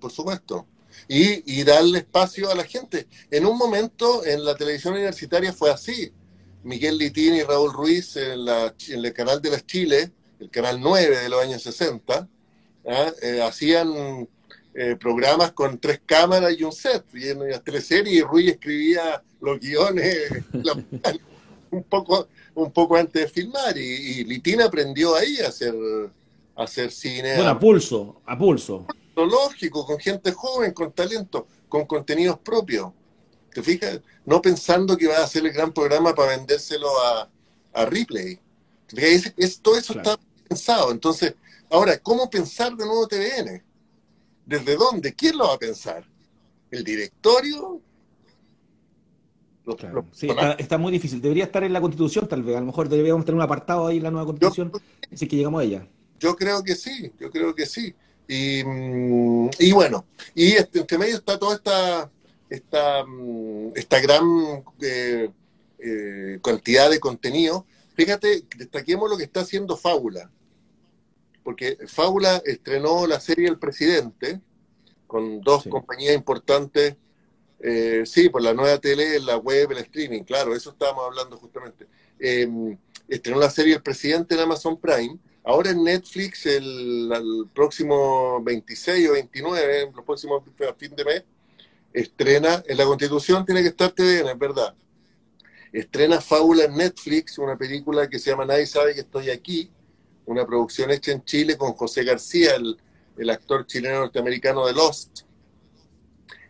[0.00, 0.66] Por supuesto.
[1.08, 3.08] Y, darle espacio a la gente.
[3.30, 6.12] En un momento en la televisión universitaria fue así.
[6.62, 10.80] Miguel Litín y Raúl Ruiz en, la, en el canal de las Chile, el canal
[10.80, 12.28] 9 de los años 60,
[12.86, 13.12] ¿ah?
[13.22, 14.26] eh, hacían
[14.74, 18.52] eh, programas con tres cámaras y un set, y en las tres series, y Ruiz
[18.52, 20.30] escribía los guiones
[21.70, 25.74] un, poco, un poco antes de filmar, y, Litina aprendió ahí a hacer,
[26.56, 27.36] a hacer cine.
[27.36, 28.86] Bueno, a pulso, a pulso.
[29.16, 32.92] Lógico, con gente joven, con talento, con contenidos propios.
[33.52, 34.00] ¿Te fijas?
[34.24, 37.30] No pensando que va a hacer el gran programa para vendérselo a,
[37.72, 38.40] a Ripley.
[38.96, 40.90] Es, todo eso está pensado.
[40.90, 41.34] Entonces,
[41.74, 43.60] Ahora, ¿cómo pensar de nuevo TVN?
[44.46, 45.12] ¿Desde dónde?
[45.12, 46.04] ¿Quién lo va a pensar?
[46.70, 47.80] ¿El directorio?
[50.12, 51.20] sí, está, muy difícil.
[51.20, 52.56] Debería estar en la Constitución, tal vez.
[52.56, 54.70] A lo mejor deberíamos tener un apartado ahí en la nueva Constitución,
[55.12, 55.88] así que llegamos a ella.
[56.20, 57.92] Yo creo que sí, yo creo que sí.
[58.28, 62.10] Y, mm, bueno, y este, entre medio está toda esta,
[62.48, 64.24] esta, mm, esta gran
[64.80, 65.30] eh,
[65.78, 67.66] eh, cantidad de contenido.
[67.94, 70.30] Fíjate, destaquemos lo que está haciendo Fábula
[71.44, 74.40] porque Fábula estrenó la serie El Presidente
[75.06, 76.96] con dos compañías importantes,
[77.60, 81.86] eh, sí, por la nueva tele, la web, el streaming, claro, eso estábamos hablando justamente.
[82.18, 89.08] Em, estrenó la serie El Presidente en Amazon Prime, ahora en Netflix el, próximo 26
[89.10, 91.24] o 29, los próximos a fin de mes,
[91.92, 94.74] estrena, en la Constitución tiene que estar TVN, es verdad.
[95.72, 99.70] Estrena Fábula en Netflix, una película que se llama Nadie sabe que estoy aquí,
[100.26, 105.22] una producción hecha en Chile con José García, el, actor chileno norteamericano de Lost.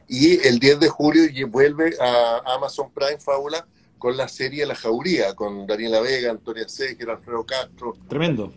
[0.07, 3.67] Y el 10 de julio vuelve a Amazon Prime Fábula
[3.99, 7.97] con la serie La Jauría, con Daniela Vega, Antonia Seger, Alfredo Castro.
[8.09, 8.53] Tremendo.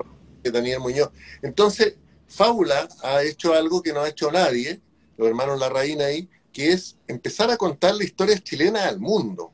[0.51, 1.09] Daniel Muñoz.
[1.41, 1.95] Entonces,
[2.27, 4.81] Fábula ha hecho algo que no ha hecho nadie,
[5.17, 9.51] los hermanos La Reina ahí, que es empezar a contar la historia chilena al mundo.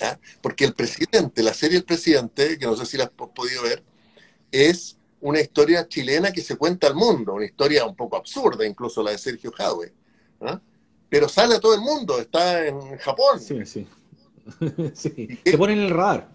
[0.00, 0.18] ¿ah?
[0.40, 3.82] Porque el presidente, la serie El Presidente, que no sé si la has podido ver,
[4.50, 9.02] es una historia chilena que se cuenta al mundo, una historia un poco absurda, incluso
[9.02, 9.92] la de Sergio Jadwe.
[11.08, 13.40] Pero sale a todo el mundo, está en Japón.
[13.40, 13.86] Sí, sí.
[14.94, 15.38] sí.
[15.44, 16.28] Se pone en el radar.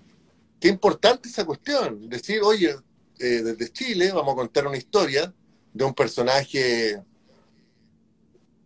[0.60, 2.08] Qué importante esa cuestión.
[2.08, 2.76] Decir, oye,
[3.20, 5.34] eh, desde Chile vamos a contar una historia
[5.74, 7.02] de un personaje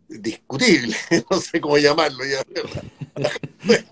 [0.08, 0.96] discutible,
[1.30, 2.44] no sé cómo llamarlo ya.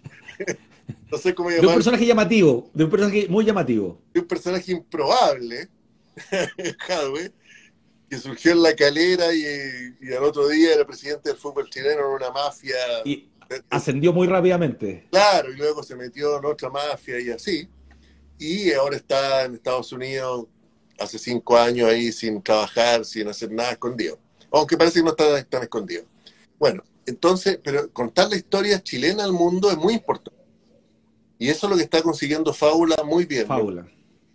[1.11, 1.67] no sé cómo llamarlo.
[1.69, 4.01] De un personaje llamativo, de un personaje muy llamativo.
[4.13, 5.69] De un personaje improbable,
[8.09, 12.13] que surgió en la calera y, al otro día era presidente del fútbol chileno en
[12.15, 12.75] una mafia.
[13.05, 13.29] Y
[13.69, 15.07] ascendió muy rápidamente.
[15.11, 17.69] Claro, y luego se metió en otra mafia y así.
[18.39, 20.47] Y ahora está en Estados Unidos
[20.97, 24.17] hace cinco años ahí sin trabajar, sin hacer nada escondido.
[24.51, 26.05] Aunque parece que no está tan escondido.
[26.57, 30.39] Bueno, entonces, pero contar la historia chilena al mundo es muy importante.
[31.37, 33.45] Y eso es lo que está consiguiendo Fábula muy bien.
[33.45, 33.87] Fábula.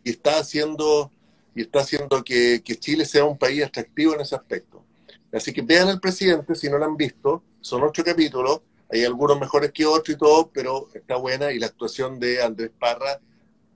[0.05, 1.11] Y está haciendo
[1.55, 4.85] y está haciendo que, que Chile sea un país atractivo en ese aspecto.
[5.33, 9.39] Así que vean El Presidente, si no lo han visto, son ocho capítulos, hay algunos
[9.39, 13.21] mejores que otros y todo, pero está buena y la actuación de Andrés Parra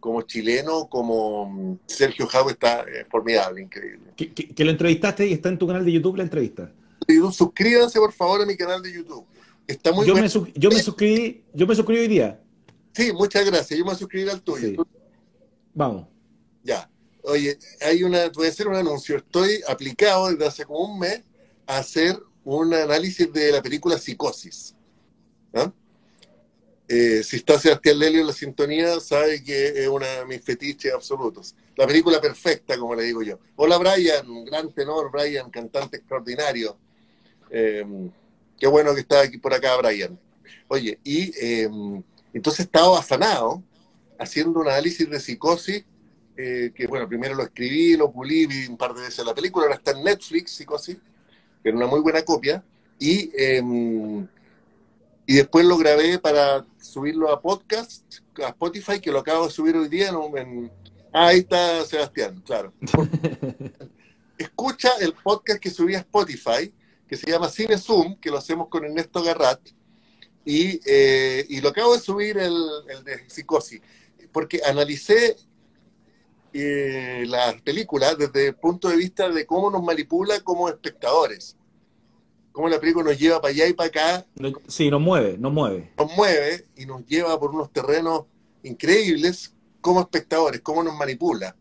[0.00, 4.12] como chileno, como mm, Sergio Jau está eh, formidable, increíble.
[4.16, 6.72] Que, lo entrevistaste y está en tu canal de YouTube la entrevista.
[7.32, 9.26] suscríbanse por favor a mi canal de YouTube.
[9.66, 12.40] Está muy yo, me, yo me suscribí, yo me suscribí hoy día.
[12.92, 13.78] Sí, muchas gracias.
[13.78, 14.86] Yo me suscribí al tuyo.
[15.74, 16.06] Vamos.
[16.64, 16.90] Ya.
[17.22, 19.16] Oye, hay una, voy a hacer un anuncio.
[19.18, 21.22] Estoy aplicado desde hace como un mes
[21.66, 24.74] a hacer un análisis de la película Psicosis.
[25.52, 25.70] ¿Ah?
[26.90, 30.94] Eh, si está Sebastián Lelio en la sintonía, sabe que es uno de mis fetiches
[30.94, 31.54] absolutos.
[31.76, 33.38] La película perfecta, como le digo yo.
[33.56, 36.78] Hola Brian, gran tenor, Brian, cantante extraordinario.
[37.50, 38.10] Em,
[38.58, 40.18] qué bueno que está aquí por acá, Brian.
[40.68, 43.62] Oye, y em, entonces he estado afanado
[44.18, 45.84] haciendo un análisis de psicosis,
[46.38, 49.66] eh, que bueno, primero lo escribí, lo pulí, vi un par de veces la película,
[49.66, 50.96] ahora está en Netflix, psicosis,
[51.62, 52.64] que era una muy buena copia,
[52.98, 54.26] y em,
[55.28, 58.02] y después lo grabé para subirlo a podcast,
[58.42, 60.08] a Spotify, que lo acabo de subir hoy día.
[60.08, 60.72] En,
[61.12, 62.72] ah, ahí está Sebastián, claro.
[64.38, 66.72] Escucha el podcast que subí a Spotify,
[67.06, 69.60] que se llama Cine Zoom, que lo hacemos con Ernesto Garrat,
[70.46, 72.56] y, eh, y lo acabo de subir el,
[72.88, 73.82] el de Psicosis,
[74.32, 75.36] porque analicé
[76.54, 81.57] eh, la película desde el punto de vista de cómo nos manipula como espectadores
[82.58, 84.26] cómo la película nos lleva para allá y para acá.
[84.66, 85.92] Sí, nos mueve, nos mueve.
[85.96, 88.24] Nos mueve y nos lleva por unos terrenos
[88.64, 91.54] increíbles como espectadores, cómo nos manipula.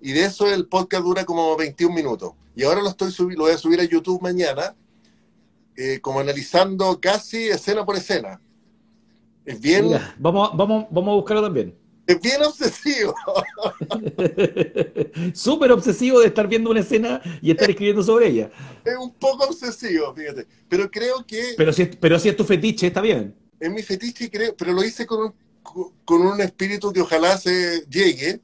[0.00, 2.34] Y de eso el podcast dura como 21 minutos.
[2.54, 4.76] Y ahora lo, estoy lo voy a subir a YouTube mañana,
[5.76, 8.40] eh, como analizando casi escena por escena.
[9.44, 10.00] Es bien...
[10.16, 11.76] vamos, vamos, vamos a buscarlo también.
[12.06, 13.14] Es bien obsesivo.
[15.34, 18.50] Súper obsesivo de estar viendo una escena y estar escribiendo sobre ella.
[18.84, 20.46] Es un poco obsesivo, fíjate.
[20.68, 21.54] Pero creo que.
[21.56, 23.34] Pero si es, pero si es tu fetiche, está bien.
[23.58, 25.34] Es mi fetiche, creo, pero lo hice con un,
[26.04, 28.40] con un espíritu que ojalá se llegue,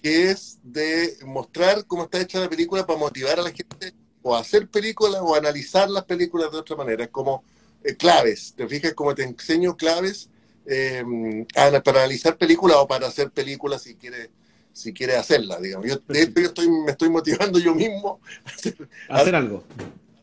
[0.00, 4.34] que es de mostrar cómo está hecha la película para motivar a la gente o
[4.34, 7.44] a hacer películas o analizar las películas de otra manera, como
[7.82, 8.54] eh, claves.
[8.56, 8.94] ¿Te fijas?
[8.94, 10.30] Como te enseño claves
[10.66, 14.30] eh, para analizar películas o para hacer películas si quiere
[14.74, 15.86] si quiere hacerla, digamos.
[15.86, 18.20] Yo, de hecho, yo estoy, me estoy motivando yo mismo
[19.08, 19.64] a hacer, algo.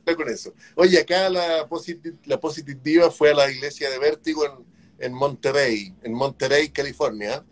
[0.06, 0.54] Con eso.
[0.76, 1.66] Oye, acá la,
[2.26, 4.52] la positiva fue a la iglesia de Vértigo en,
[5.00, 7.46] en Monterrey, en Monterrey, California.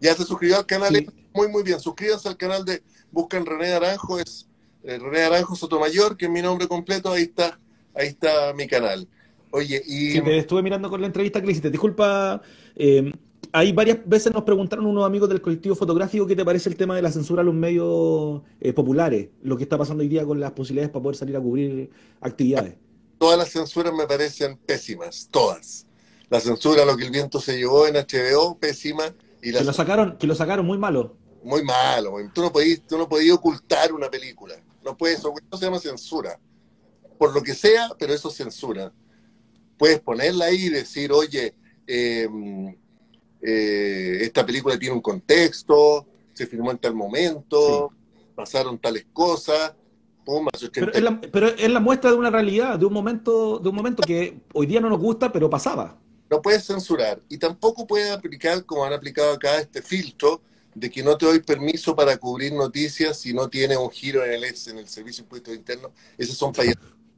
[0.00, 1.80] Ya se suscribió al canal, muy, muy bien.
[1.80, 4.48] Suscríbanse al canal de Buscan René Aranjo, es
[4.84, 7.58] eh, René Aranjo Sotomayor, que es mi nombre completo, ahí está,
[7.94, 9.08] ahí está mi canal.
[9.50, 10.12] Oye, y...
[10.12, 11.70] Sí, te estuve mirando con la entrevista que le hiciste.
[11.70, 12.42] Disculpa,
[12.76, 13.12] eh,
[13.52, 16.94] hay varias veces nos preguntaron unos amigos del colectivo fotográfico qué te parece el tema
[16.94, 20.38] de la censura a los medios eh, populares, lo que está pasando hoy día con
[20.40, 22.74] las posibilidades para poder salir a cubrir actividades.
[23.18, 25.86] Todas las censuras me parecen pésimas, todas.
[26.30, 29.14] La censura, lo que el viento se llevó en HBO, pésima.
[29.42, 31.16] Y que, lo sacaron, que lo sacaron muy malo.
[31.42, 32.16] Muy malo.
[32.34, 34.54] Tú no podías, tú no podías ocultar una película.
[34.84, 36.38] No puedes, eso se llama censura.
[37.16, 38.92] Por lo que sea, pero eso es censura
[39.78, 41.54] puedes ponerla ahí y decir, oye,
[41.86, 42.76] em,
[43.40, 47.92] eh, esta película tiene un contexto, se filmó en tal momento,
[48.34, 49.74] pasaron tales cosas.
[51.32, 54.66] pero, es la, muestra de una realidad, de un momento, de un momento que hoy
[54.66, 55.98] día no nos gusta, pero pasaba.
[56.30, 60.42] No puedes censurar y tampoco puedes aplicar, como han aplicado acá, este filtro
[60.74, 64.32] de que no te doy permiso para cubrir noticias si no tiene un giro en
[64.32, 65.92] el, en el Servicio de Impuestos Internos.
[66.18, 66.52] Esas son,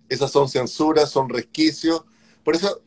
[0.08, 2.04] esas son censuras, son resquicios
[2.44, 2.80] por eso,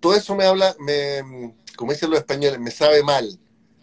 [0.00, 3.38] todo eso me habla, me, como dicen los españoles, me sabe mal.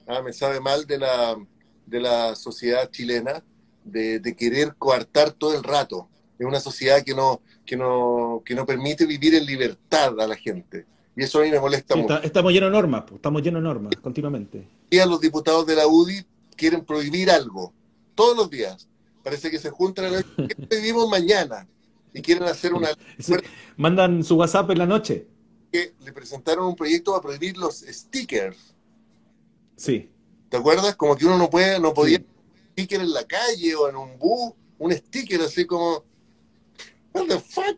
[0.07, 0.21] ¿ah?
[0.21, 1.37] Me sabe mal de la,
[1.85, 3.43] de la sociedad chilena,
[3.83, 6.09] de, querer coartar todo el rato.
[6.39, 10.35] Es una sociedad que no, que, no, que no permite vivir en libertad a la
[10.35, 10.85] gente.
[11.15, 12.21] Y eso a mí me molesta mucho.
[12.23, 14.67] estamos llenos de normas, estamos llenos de normas continuamente.
[14.89, 17.71] Y a los diputados de la UDI quieren prohibir algo,
[18.15, 18.87] todos los días.
[19.23, 20.23] Parece que se juntan a la...
[20.69, 21.67] ¿Qué vivimos mañana?
[22.13, 22.89] Y quieren hacer una...
[23.77, 25.27] Mandan su WhatsApp en la noche.
[25.71, 28.75] Que le presentaron un proyecto para prohibir los stickers.
[29.75, 30.09] Sí.
[30.49, 30.95] ¿Te acuerdas?
[30.95, 32.25] Como que uno no puede, no podía sí.
[32.73, 36.03] sticker en la calle o en un bus, un sticker así como...
[37.13, 37.77] What the fuck?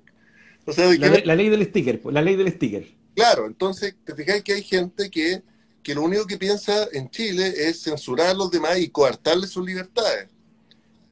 [0.66, 2.88] O sea, la, ley del sticker, la ley del sticker.
[3.14, 5.44] Claro, entonces te fijas que hay gente que,
[5.84, 9.66] que lo único que piensa en Chile es censurar a los demás y coartarles sus
[9.66, 10.30] libertades.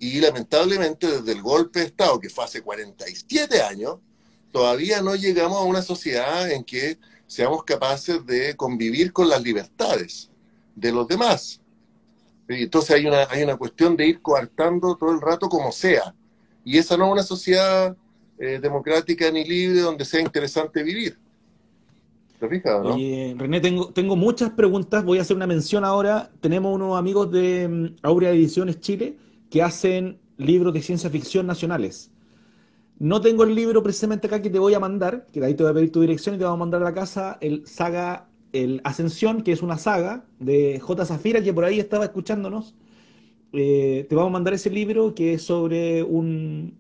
[0.03, 3.99] Y lamentablemente desde el golpe de Estado, que fue hace 47 años,
[4.51, 10.29] todavía no llegamos a una sociedad en que seamos capaces de convivir con las libertades
[10.75, 11.61] de los demás.
[12.49, 16.13] Entonces hay una, hay una cuestión de ir coartando todo el rato como sea.
[16.65, 17.95] Y esa no es una sociedad
[18.37, 21.17] eh, democrática ni libre donde sea interesante vivir.
[22.41, 22.97] ¿Te fijas, no?
[22.97, 25.05] René, tengo, tengo muchas preguntas.
[25.05, 26.29] Voy a hacer una mención ahora.
[26.41, 29.15] Tenemos unos amigos de mm, Aurea Ediciones Chile
[29.53, 32.09] que hacen libros de ciencia ficción nacionales.
[32.97, 35.61] No tengo el libro precisamente acá que te voy a mandar, que de ahí te
[35.61, 38.29] voy a pedir tu dirección y te voy a mandar a la casa el saga,
[38.51, 41.05] el Ascensión, que es una saga de J.
[41.05, 42.73] Zafira, que por ahí estaba escuchándonos.
[43.51, 46.79] Eh, te vamos a mandar ese libro que es sobre un,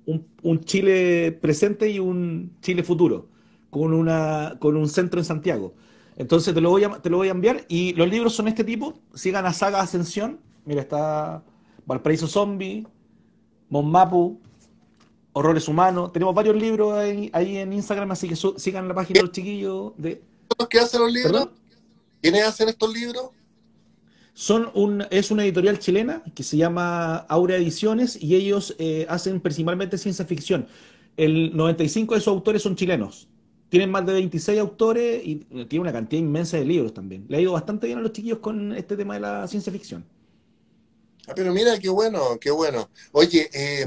[0.65, 3.27] Chile presente y un Chile futuro,
[3.69, 5.75] con, una, con un centro en Santiago.
[6.15, 8.63] Entonces te lo, voy a, te lo voy a enviar y los libros son este
[8.63, 11.43] tipo, sigan a Saga Ascensión, mira, está
[11.85, 12.85] Valparaíso Zombie,
[13.69, 14.39] Monmapu,
[15.33, 16.13] Horrores Humanos.
[16.13, 19.93] Tenemos varios libros ahí, en Instagram, así que sigan la página de los chiquillos.
[19.97, 20.21] De...
[20.57, 21.49] ¿Los que hacen los libros?
[22.21, 23.31] ¿Quiénes hacen estos libros?
[24.33, 29.39] Son un, es una editorial chilena que se llama Aurea Ediciones y ellos eh, hacen
[29.41, 30.67] principalmente ciencia ficción.
[31.17, 33.27] El 95 de sus autores son chilenos.
[33.69, 37.25] Tienen más de 26 autores y tienen una cantidad inmensa de libros también.
[37.27, 40.05] Le ha ido bastante bien a los chiquillos con este tema de la ciencia ficción.
[41.27, 42.89] Ah, pero mira, qué bueno, qué bueno.
[43.13, 43.85] Oye, eh,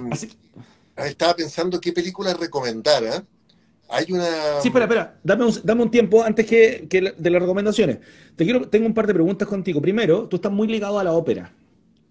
[0.96, 3.22] estaba pensando qué película recomendar, ¿eh?
[3.88, 4.60] Hay una...
[4.60, 7.98] Sí, espera, espera, dame un, dame un tiempo antes que, de las recomendaciones.
[8.34, 9.80] Te quiero, tengo un par de preguntas contigo.
[9.80, 11.52] Primero, tú estás muy ligado a la ópera,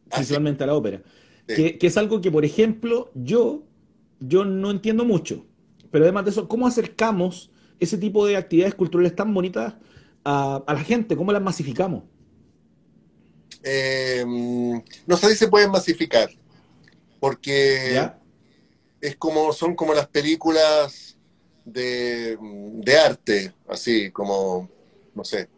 [0.10, 1.02] ah, principalmente a la ópera,
[1.48, 3.64] que, es algo que, por ejemplo, yo,
[4.20, 5.46] yo no entiendo mucho.
[5.92, 9.76] Pero además de eso, ¿cómo acercamos ese tipo de actividades culturales tan bonitas
[10.24, 11.18] a, la gente?
[11.18, 12.04] ¿Cómo las masificamos?
[13.68, 14.24] Eh,
[15.08, 16.30] no sé si se pueden masificar,
[17.20, 18.00] porque
[19.02, 21.18] es como, son como las películas
[21.66, 22.38] de,
[23.04, 24.70] arte, así como,
[25.16, 25.50] no sé,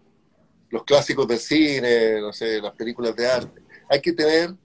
[0.69, 3.61] los clásicos del cine, no sé, las películas de arte.
[3.89, 4.55] Hay que tener,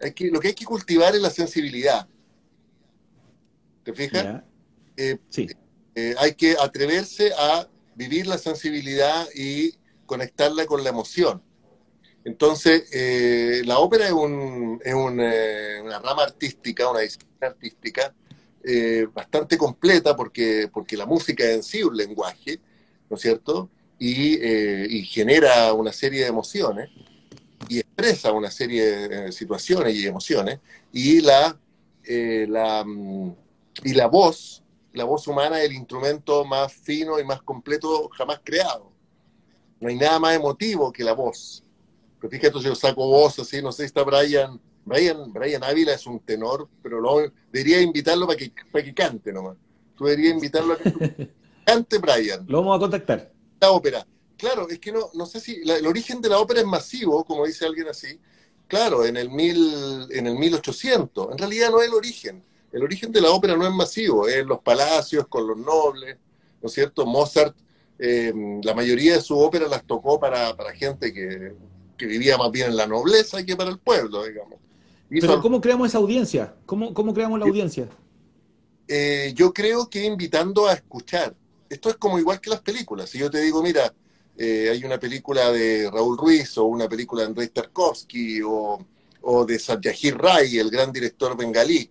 [0.00, 2.06] hay que, lo que hay que cultivar es la sensibilidad.
[3.82, 4.44] ¿Te fijas?
[4.96, 5.48] Eh, sí.
[5.96, 9.74] Eh, hay que atreverse a vivir la sensibilidad y
[10.06, 11.42] conectarla con la emoción.
[12.26, 18.12] Entonces, eh, la ópera es, es una rama artística, una disciplina artística
[18.64, 22.58] eh, bastante completa porque, la música en sí es un lenguaje,
[23.08, 23.70] ¿no es cierto?
[24.00, 26.90] Eh, y, genera una serie de emociones
[27.68, 30.58] y expresa una serie de situaciones y emociones
[30.92, 31.56] y la,
[32.08, 33.36] la, mm,
[33.84, 34.64] y la voz,
[34.94, 38.90] la voz humana es el instrumento más fino y más completo jamás creado.
[39.78, 41.62] No hay nada más emotivo que la voz.
[42.28, 46.06] Pero fíjate, yo saco voz así, no sé si está Brian Brian, Brian Ávila es
[46.06, 47.20] un tenor, pero lo,
[47.52, 49.56] debería invitarlo para que, para que cante nomás.
[49.96, 51.28] Tú deberías invitarlo a que
[51.66, 52.46] cante Brian.
[52.48, 53.32] Lo vamos a contactar.
[53.60, 54.06] La ópera.
[54.36, 57.46] Claro, es que no, no sé si el origen de la ópera es masivo, como
[57.46, 58.20] dice alguien así.
[58.68, 61.32] Claro, en el, mil, en el 1800.
[61.32, 62.44] En realidad no es el origen.
[62.70, 66.16] El origen de la ópera no es masivo, es los palacios con los nobles,
[66.62, 67.06] ¿no es cierto?
[67.06, 67.56] Mozart,
[67.98, 71.54] eh, la mayoría de sus óperas las tocó para, para gente que,
[71.96, 74.58] que, vivía más bien en la nobleza que para el pueblo, digamos.
[75.08, 76.54] Pero ¿cómo creamos esa audiencia?
[76.66, 77.88] ¿Cómo, cómo creamos la audiencia?
[78.88, 81.34] Eh, yo creo que invitando a escuchar.
[81.68, 83.10] Esto es como igual que las películas.
[83.10, 83.92] Si yo te digo, mira,
[84.36, 88.78] eh, hay una película de Raúl Ruiz o una película de Andrei Tarkovsky o,
[89.22, 91.90] o de Satyajit Ray, el gran director bengalí,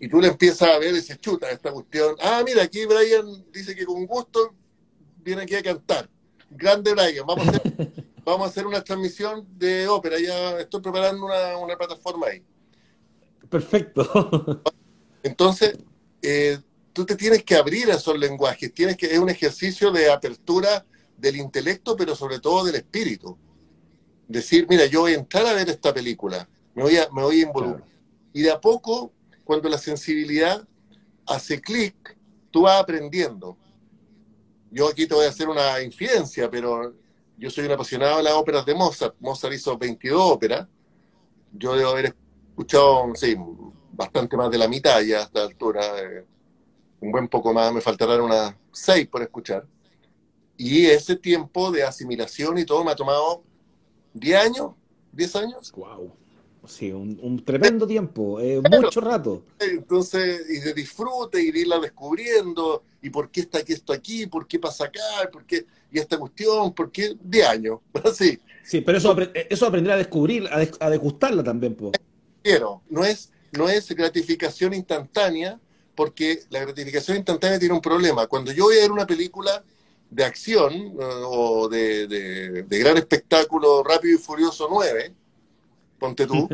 [0.00, 2.16] y tú le empiezas a ver y dices, chuta, esta cuestión.
[2.20, 4.54] Ah, mira, aquí Brian dice que con gusto
[5.18, 6.08] viene aquí a cantar.
[6.50, 7.92] Grande Brian, vamos a hacer
[8.24, 10.18] vamos a hacer una transmisión de ópera.
[10.18, 12.42] Ya estoy preparando una, plataforma ahí.
[13.48, 14.62] Perfecto.
[15.22, 15.78] Entonces,
[16.22, 16.58] eh,
[16.92, 18.72] tú te tienes que abrir a esos lenguajes.
[18.72, 20.84] Tienes que, es un ejercicio de apertura
[21.16, 23.38] del intelecto, pero sobre todo del espíritu.
[24.28, 27.40] Decir, mira, yo voy a entrar a ver esta película, me voy a, me voy
[27.40, 27.88] a involucrar.
[28.32, 29.12] Y de a poco,
[29.44, 30.66] cuando la sensibilidad
[31.26, 32.16] hace clic,
[32.50, 33.56] tú vas aprendiendo.
[34.70, 36.94] Yo aquí te voy a hacer una infidencia, pero
[37.40, 39.16] yo soy un apasionado de las óperas de Mozart.
[39.18, 40.68] Mozart hizo 22 óperas.
[41.52, 42.14] Yo debo haber
[42.50, 43.34] escuchado, sí,
[43.92, 45.80] bastante más de la mitad ya a esta altura.
[46.02, 46.26] Eh,
[47.00, 49.66] un buen poco más, me faltarán unas 6 por escuchar.
[50.58, 53.42] Y ese tiempo de asimilación y todo me ha tomado
[54.12, 54.72] 10 años,
[55.12, 55.72] 10 años.
[55.72, 56.19] ¡Wow!
[56.66, 59.42] Sí, un, tremendo tiempo, eh, mucho rato.
[59.58, 64.26] Entonces, y de disfrute y de irla descubriendo, y por qué está aquí esto aquí,
[64.26, 65.00] por qué pasa acá,
[65.32, 68.38] por qué, y esta cuestión, por qué de años, así.
[68.62, 69.16] Sí, pero eso,
[69.48, 71.76] eso aprender a descubrir, a, degustarla también.
[72.42, 75.58] Quiero, no es, no es gratificación instantánea,
[75.94, 78.26] porque la gratificación instantánea tiene un problema.
[78.26, 79.64] Cuando yo voy a ver una película
[80.10, 85.14] de acción eh, o de, de, de gran espectáculo Rápido y Furioso 9,
[86.00, 86.48] ponte tú.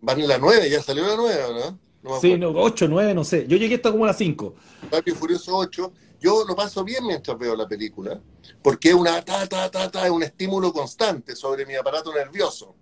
[0.00, 1.78] Van en la 9, ya salió la 9, ¿no?
[2.02, 3.46] no sí, no, 8, 9, no sé.
[3.48, 4.54] Yo llegué hasta como a la 5.
[4.92, 5.92] Rápido Furioso 8.
[6.20, 8.20] Yo lo paso bien mientras veo la película,
[8.62, 12.74] porque es una ta, ta, ta, ta, es un estímulo constante sobre mi aparato nervioso.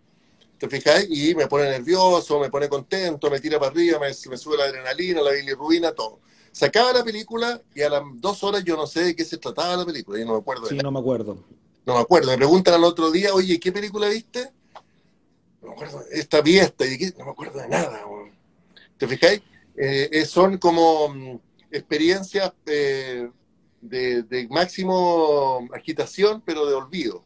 [0.59, 1.09] ¿Te fijáis?
[1.11, 4.65] Y me pone nervioso, me pone contento, me tira para arriba, me, me sube la
[4.65, 6.21] adrenalina, la bilirrubina, todo.
[6.53, 9.39] Se acaba la película y a las dos horas yo no sé de qué se
[9.39, 10.67] trataba la película, yo no me acuerdo.
[10.67, 11.39] Sí, no me acuerdo.
[11.85, 12.31] No me acuerdo.
[12.31, 14.53] Me preguntan al otro día, oye, ¿qué película viste?
[15.65, 16.05] No me acuerdo.
[16.13, 18.03] Esta vi esta y no me acuerdo de nada.
[18.99, 19.41] ¿Te fijáis?
[19.77, 21.41] Eh, eh, son como mm,
[21.71, 23.29] experiencias eh,
[23.81, 27.25] de, máximo agitación, pero de olvido.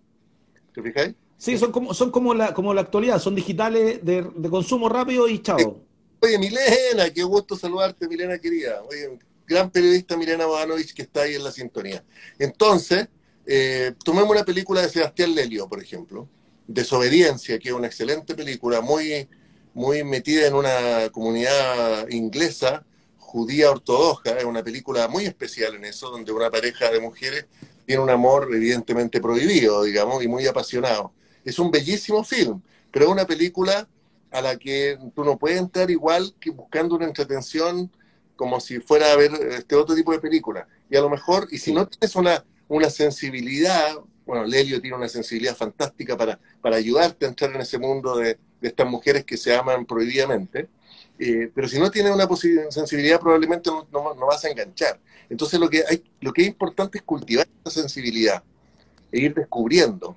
[0.72, 1.14] ¿Te fijáis?
[1.36, 5.40] Sí, son como, son como la, como la actualidad, son digitales de, consumo rápido y
[5.40, 5.80] chao.
[6.20, 8.82] Oye, Milena, qué gusto saludarte, Milena querida.
[8.82, 12.04] Oye, gran periodista Milena Bodanovich que está ahí en la sintonía.
[12.38, 13.08] Entonces,
[13.46, 16.28] eh, tomemos una película de Sebastián Lelio, por ejemplo,
[16.68, 19.28] Desobediencia, que es una excelente película, muy,
[19.74, 22.84] muy metida en una comunidad inglesa,
[23.16, 27.46] judía ortodoxa, es una película muy especial en eso, donde una pareja de mujeres
[27.84, 31.12] tiene un amor evidentemente prohibido, digamos, y muy apasionado.
[31.44, 32.60] Es un bellísimo film,
[32.90, 33.88] pero es una película
[34.30, 37.90] a la que tú no puedes entrar igual que buscando una entretención
[38.36, 40.68] como si fuera a ver este otro tipo de película.
[40.88, 43.96] Y a lo mejor, y si no tienes una, una sensibilidad,
[44.28, 48.38] bueno, Lelio tiene una sensibilidad fantástica para, para ayudarte a entrar en ese mundo de,
[48.60, 50.68] estas mujeres que se aman prohibidamente,
[51.18, 52.28] eh, pero si no tienes una
[52.70, 55.00] sensibilidad probablemente no, no, vas a enganchar.
[55.30, 58.42] Entonces lo que, hay, lo que es importante es cultivar esa sensibilidad
[59.10, 60.14] e ir descubriendo,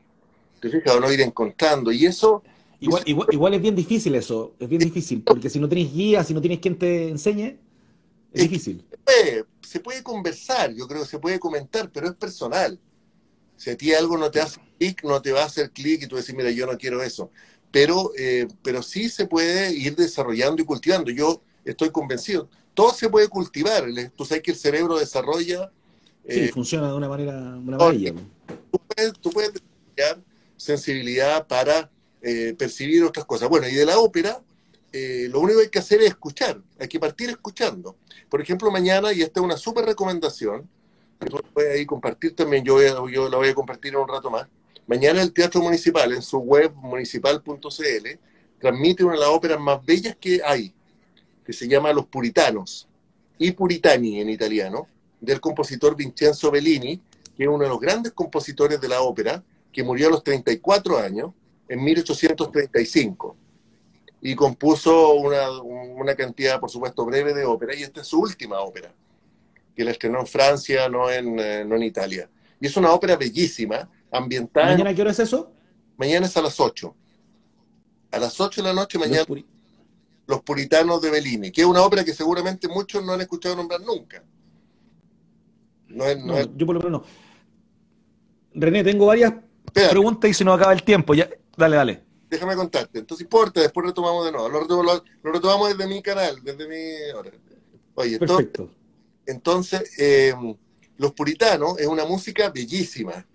[0.59, 0.93] ¿te fijas?
[0.93, 1.89] O no ir encontrando.
[1.89, 2.43] Y eso
[2.81, 6.33] Igual, igual, es bien difícil eso, es bien difícil, porque si no tienes guía, si
[6.33, 7.59] no tienes quien te enseñe,
[8.33, 8.83] es, difícil.
[9.61, 12.79] Se puede, conversar, yo creo que se puede comentar, pero es personal.
[13.61, 16.07] Si a ti algo no te hace clic, no te va a hacer clic y
[16.07, 17.29] tú decís, mira, yo no quiero eso.
[17.69, 21.11] Pero, eh, pero sí se puede ir desarrollando y cultivando.
[21.11, 22.49] Yo estoy convencido.
[22.73, 23.85] Todo se puede cultivar.
[24.15, 25.71] Tú sabes que el cerebro desarrolla.
[26.27, 28.15] Sí, eh, funciona de una manera maravilla.
[28.71, 30.25] Tú puedes, tú puedes desarrollar
[30.57, 31.91] sensibilidad para
[32.23, 33.47] eh, percibir otras cosas.
[33.47, 34.41] Bueno, y de la ópera,
[34.91, 37.95] eh, lo único que hay que hacer es escuchar, hay que partir escuchando.
[38.27, 40.67] Por ejemplo, mañana, y esta es una súper recomendación,
[41.53, 44.47] puedes ahí compartir también, yo, la voy a compartir en un rato más.
[44.87, 48.07] Mañana el Teatro Municipal, en su web municipal.cl,
[48.59, 50.73] transmite una de las óperas más bellas que hay,
[51.45, 52.87] que se llama Los Puritanos,
[53.37, 54.87] y Puritani en italiano,
[55.19, 57.01] del compositor Vincenzo Bellini,
[57.35, 60.97] que es uno de los grandes compositores de la ópera, que murió a los 34
[60.97, 61.31] años,
[61.67, 63.37] en 1835
[64.21, 68.93] y compuso una, cantidad, por supuesto, breve de ópera, y esta es su última ópera,
[69.75, 72.29] que la estrenó en Francia, no en, eh, no en Italia.
[72.59, 74.71] Y es una ópera bellísima, ambientada...
[74.71, 75.51] ¿Mañana qué hora es eso?
[75.97, 76.95] Mañana es a las 8.
[78.11, 79.25] A las 8 de la noche, mañana,
[80.27, 83.81] Los, Puritanos de Bellini, que es una ópera que seguramente muchos no han escuchado nombrar
[83.81, 84.23] nunca.
[85.87, 86.05] No
[86.55, 87.03] Yo por lo menos no.
[88.53, 89.33] René, tengo varias
[89.73, 91.13] preguntas y se nos acaba el tiempo.
[91.13, 92.03] Ya, Dale, dale.
[92.29, 92.99] Déjame contarte.
[92.99, 94.49] Entonces importa, después retomamos de nuevo.
[94.49, 97.31] Lo, retomamos, desde mi canal, desde mi...
[97.95, 98.63] Oye, Perfecto.
[98.63, 98.80] Entonces,
[99.25, 100.33] eh,
[100.97, 103.25] Los Puritanos es una música bellísima,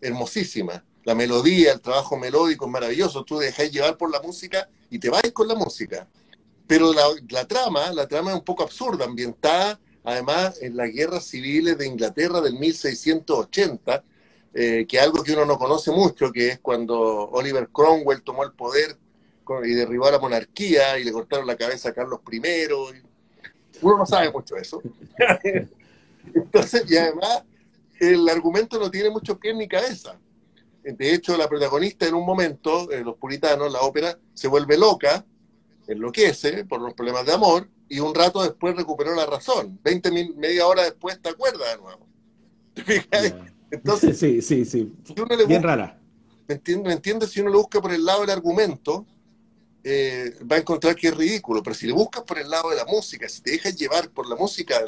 [0.00, 0.84] hermosísima.
[1.04, 3.24] La melodía, el trabajo melódico es maravilloso.
[3.24, 6.08] Tú dejas llevar por la música y te vas con la música.
[6.66, 11.24] Pero la, la trama, la trama es un poco absurda, ambientada además en las guerras
[11.24, 14.04] civiles de Inglaterra del 1680
[14.52, 18.52] eh, que algo que uno no conoce mucho, que es cuando Oliver Cromwell tomó el
[18.52, 18.96] poder
[19.64, 22.42] y derribó a la monarquía y le cortaron la cabeza a Carlos I.
[23.82, 24.82] Uno no sabe mucho eso.
[26.34, 27.44] Entonces, y además,
[28.00, 30.18] el argumento no tiene mucho pie ni cabeza.
[30.82, 35.24] De hecho, la protagonista en un momento, eh, los puritanos, la ópera, se vuelve loca,
[35.86, 39.78] enloquece por los problemas de amor, y un rato después recuperó la razón.
[39.82, 42.06] Veinte media hora después te acuerdas de nuevo.
[43.70, 44.92] Entonces, sí, sí, sí.
[45.46, 46.00] Bien rara.
[46.46, 47.30] ¿me entiendes?
[47.30, 49.06] Si uno lo busca por el lado del argumento,
[49.84, 51.62] eh, va a encontrar que es ridículo.
[51.62, 54.28] Pero si le buscas por el lado de la música, si te dejas llevar por
[54.28, 54.86] la música de,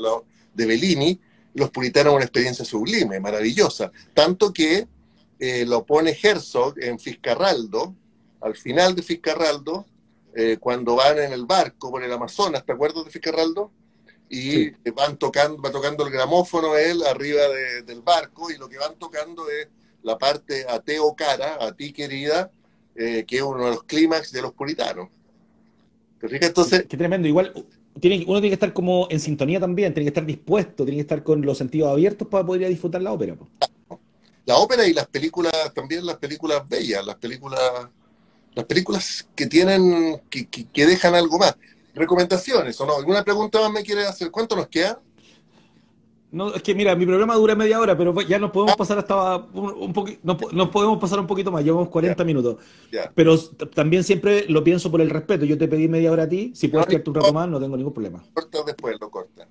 [0.54, 1.20] de Bellini,
[1.54, 3.92] los puritanos una experiencia sublime, maravillosa.
[4.14, 4.88] Tanto que
[5.38, 7.94] eh, lo pone Herzog en Fiscarraldo,
[8.40, 9.86] al final de Fiscarraldo,
[10.34, 13.70] eh, cuando van en el barco por el Amazonas, ¿te acuerdas de Fiscarraldo?
[14.28, 17.42] y van tocando, va tocando el gramófono él arriba
[17.84, 19.68] del barco y lo que van tocando es
[20.02, 22.50] la parte a Teo cara, a ti querida,
[22.96, 25.08] eh, que es uno de los clímax de los puritanos.
[26.20, 26.48] ¿Te fijas?
[26.48, 26.86] Entonces...
[26.88, 27.52] Qué tremendo, igual
[28.00, 31.02] tiene, uno tiene que estar como en sintonía también, tiene que estar dispuesto, tiene que
[31.02, 33.36] estar con los sentidos abiertos para poder disfrutar la ópera.
[34.44, 37.60] La ópera y las películas, también las películas bellas, las películas
[38.56, 41.54] las películas que tienen, que, que, dejan algo más.
[41.94, 42.96] Recomendaciones o no.
[42.96, 44.30] ¿Alguna pregunta más me quiere hacer?
[44.30, 44.98] ¿Cuánto nos queda?
[46.32, 48.76] No, es que mira, mi programa dura media hora, pero ya nos podemos ah.
[48.76, 50.20] pasar hasta un, poquito,
[50.52, 52.56] nos, podemos pasar un poquito más, llevamos 40 minutos.
[53.14, 53.38] Pero
[53.74, 55.44] también siempre lo pienso por el respeto.
[55.44, 57.76] Yo te pedí media hora a ti, si puedes quedarte un rato más, no tengo
[57.76, 58.24] ningún problema.
[58.34, 59.48] Corta después, lo corta.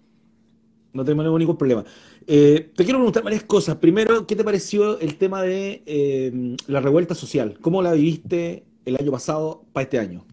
[0.94, 1.84] No tengo ningún problema.
[2.28, 3.78] Eh, te quiero preguntar varias cosas.
[3.78, 7.58] Primero, ¿qué te pareció el tema de eh, la revuelta social?
[7.62, 10.26] ¿Cómo la viviste el año pasado para este año?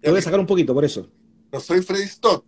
[0.00, 1.08] Te voy a sacar un poquito por eso.
[1.52, 2.44] No soy Freddy Stock.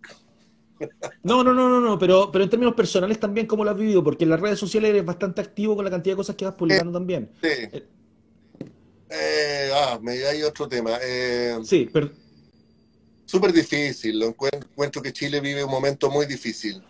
[1.23, 4.03] No, no, no, no, no, pero, pero en términos personales también, ¿cómo lo has vivido?
[4.03, 6.55] Porque en las redes sociales eres bastante activo con la cantidad de cosas que vas
[6.55, 7.29] publicando también.
[7.41, 7.83] Sí.
[9.09, 10.97] Eh, ah, me hay otro tema.
[11.01, 12.09] Eh, sí, pero...
[13.25, 16.83] Súper difícil, lo encuentro, que Chile vive un momento muy difícil,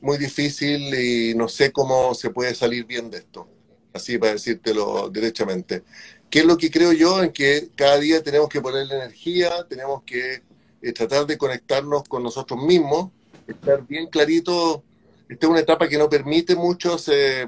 [0.00, 3.48] muy difícil y no sé cómo se puede salir bien de esto,
[3.92, 5.84] así para decírtelo derechamente.
[6.28, 7.22] ¿Qué es lo que creo yo?
[7.22, 10.42] En que cada día tenemos que ponerle energía, tenemos que
[10.82, 13.10] eh, tratar de conectarnos con nosotros mismos,
[13.46, 14.82] estar bien clarito.
[15.28, 17.46] Esta es una etapa que no permite muchos, eh,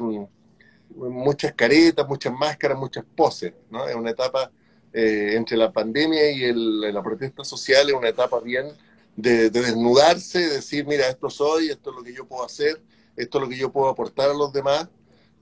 [0.95, 3.55] muchas caretas, muchas máscaras, muchas poses.
[3.71, 3.89] ¿no?
[3.89, 4.51] Es una etapa
[4.93, 6.53] eh, entre la pandemia y
[6.93, 8.67] la protesta social, es una etapa bien
[9.17, 12.83] de, desnudarse, de decir, mira, esto soy, esto es lo que yo puedo hacer,
[13.17, 14.89] esto es lo que yo puedo aportar a los demás.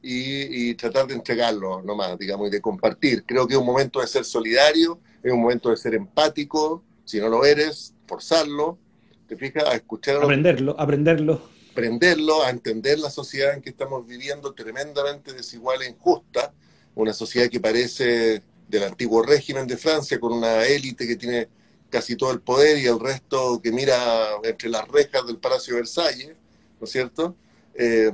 [0.02, 3.22] Y, y, tratar de entregarlo nomás, digamos, y de compartir.
[3.26, 7.18] Creo que es un momento de ser solidario, es un momento de ser empático, si
[7.18, 8.78] no lo eres, forzarlo,
[9.26, 10.16] te fijas, a escuchar...
[10.16, 11.42] aprenderlo, aprenderlo.
[11.72, 16.52] Aprenderlo, a entender la sociedad en que estamos viviendo, tremendamente desigual e injusta,
[16.94, 21.48] una sociedad que parece del antiguo régimen de Francia, con una élite que tiene
[21.88, 25.80] casi todo el poder y el resto que mira entre las rejas del Palacio de
[25.80, 26.36] Versalles,
[26.78, 27.34] ¿no es cierto?
[27.74, 28.12] Eh,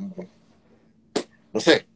[1.53, 1.87] no sé,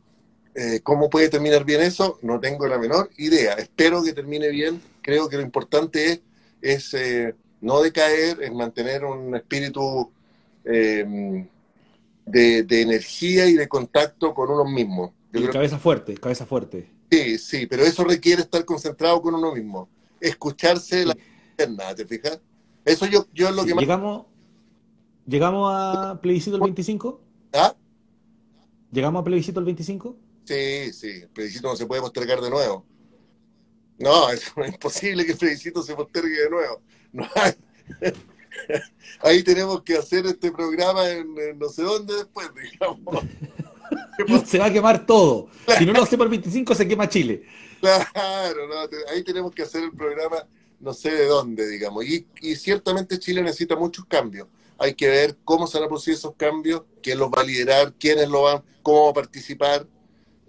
[0.55, 2.19] eh, ¿cómo puede terminar bien eso?
[2.23, 3.55] No tengo la menor idea.
[3.55, 4.83] Espero que termine bien.
[5.01, 6.21] Creo que lo importante es
[6.61, 10.11] es eh, no decaer, es mantener un espíritu
[10.65, 11.47] eh,
[12.27, 15.15] de, energía y de contacto con uno mismo.
[15.53, 16.89] cabeza fuerte, cabeza fuerte.
[17.11, 19.89] Sí, sí, pero eso requiere estar concentrado con uno mismo.
[20.21, 21.17] Escucharse la
[21.51, 22.41] interna, ¿te fijas?
[22.85, 23.83] Eso yo, yo es lo que más...
[23.83, 24.27] ¿Llegamos,
[25.27, 27.21] ¿Llegamos a plebiscito el 25?
[27.53, 27.75] ¿Ah?
[28.93, 30.17] ¿Llegamos a plebiscito el 25?
[30.45, 32.85] Sí, sí, el plebiscito no se puede postergar de nuevo.
[34.01, 36.83] No, es imposible que Felicito se postergue de nuevo.
[39.21, 43.25] Ahí tenemos que hacer este programa en, no sé dónde después, digamos.
[44.47, 45.49] se va a quemar todo.
[45.79, 47.45] Si no lo hacemos el 25, se quema Chile.
[47.81, 48.69] Claro,
[49.11, 50.47] ahí tenemos que hacer el programa
[50.81, 52.05] no sé de dónde, digamos.
[52.05, 52.27] Y,
[52.57, 54.49] ciertamente Chile necesita muchos cambios.
[54.79, 57.93] Hay que ver cómo se van a producir esos cambios, quién los va a liderar,
[57.95, 59.87] quiénes lo van, cómo va a participar.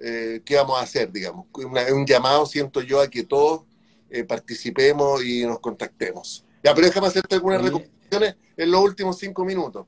[0.03, 1.45] Eh, qué vamos a hacer, digamos.
[1.53, 3.63] un llamado, siento yo, a que todos
[4.09, 6.43] eh, participemos y nos contactemos.
[6.63, 9.85] Ya, pero déjame hacerte algunas recomendaciones en los últimos cinco minutos.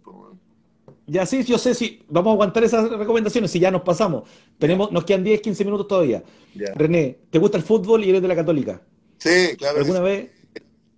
[1.08, 4.30] Ya sí, yo sé si vamos a aguantar esas recomendaciones, si ya nos pasamos.
[4.58, 6.24] Tenemos, nos quedan 10, 15 minutos todavía.
[6.76, 8.82] René, ¿te gusta el fútbol y eres de la Católica?
[9.18, 9.80] Sí, claro.
[9.80, 10.32] ¿Alguna vez,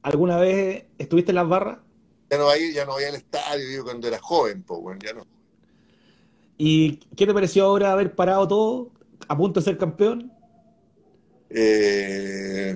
[0.01, 1.79] ¿alguna vez estuviste en las barras?
[2.29, 5.13] Ya no voy, ya no voy al estadio, digo, cuando era joven, pues, bueno, ya
[5.13, 5.25] no.
[6.57, 8.91] ¿Y qué te pareció ahora haber parado todo?
[9.27, 10.31] A punto de ser campeón?
[11.49, 12.75] Eh,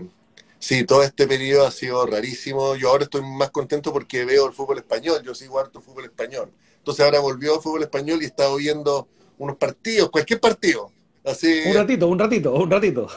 [0.57, 2.75] sí, todo este periodo ha sido rarísimo.
[2.75, 5.21] Yo ahora estoy más contento porque veo el fútbol español.
[5.23, 6.51] Yo sigo harto fútbol español.
[6.77, 10.91] Entonces ahora volvió fútbol español y he estado viendo unos partidos, cualquier partido.
[11.25, 13.07] Así, un ratito, un ratito, un ratito.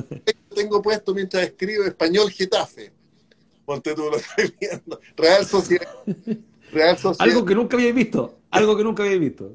[0.54, 2.92] Tengo puesto mientras escribo español Getafe.
[3.64, 5.00] Ponte tú lo estoy viendo.
[5.16, 5.88] Real Sociedad.
[6.72, 7.28] Real Sociedad.
[7.28, 8.38] Algo que nunca había visto.
[8.50, 9.52] Algo que nunca había visto.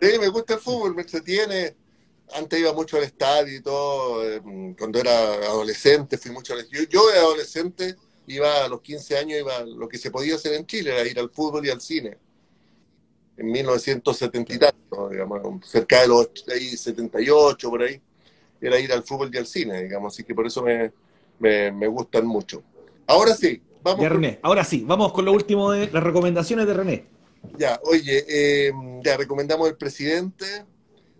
[0.00, 1.76] Sí, me gusta el fútbol, me entretiene
[2.32, 6.82] antes iba mucho al estadio y todo, em, cuando era adolescente fui mucho al yo,
[6.88, 7.96] yo de adolescente
[8.26, 11.18] iba a los 15 años, iba lo que se podía hacer en Chile, era ir
[11.18, 12.16] al fútbol y al cine.
[13.36, 18.00] En 1970 y tanto, digamos, cerca de los 78, por ahí,
[18.60, 20.92] era ir al fútbol y al cine, digamos, así que por eso me,
[21.38, 22.62] me, gustan mucho.
[23.06, 24.02] Ahora sí, vamos.
[24.02, 27.06] Ya, René, ahora sí, vamos con lo último de las recomendaciones de René.
[27.58, 30.64] Ya, oye, em, ya recomendamos el presidente,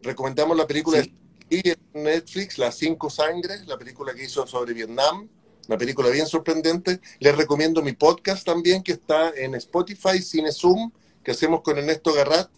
[0.04, 5.28] recomendamos la película de Netflix, Las Cinco Sangres, la película que hizo sobre Vietnam,
[5.66, 7.00] una película bien sorprendente.
[7.20, 10.92] Les recomiendo mi podcast también, que está en Spotify, Cine Zoom,
[11.22, 12.50] que hacemos con Ernesto Garrat.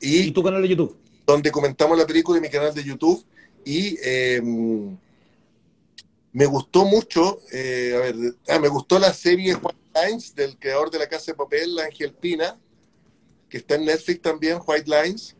[0.00, 0.96] Y, tu canal de YouTube.
[1.26, 3.24] Donde comentamos la película en mi canal de YouTube.
[3.64, 4.96] Y em,
[6.32, 8.16] me gustó mucho, eh, a ver,
[8.48, 12.12] ah, me gustó la serie White Lines del creador de La Casa de Papel, Ángel
[12.12, 12.58] Pina,
[13.48, 15.36] que está en Netflix también, White Lines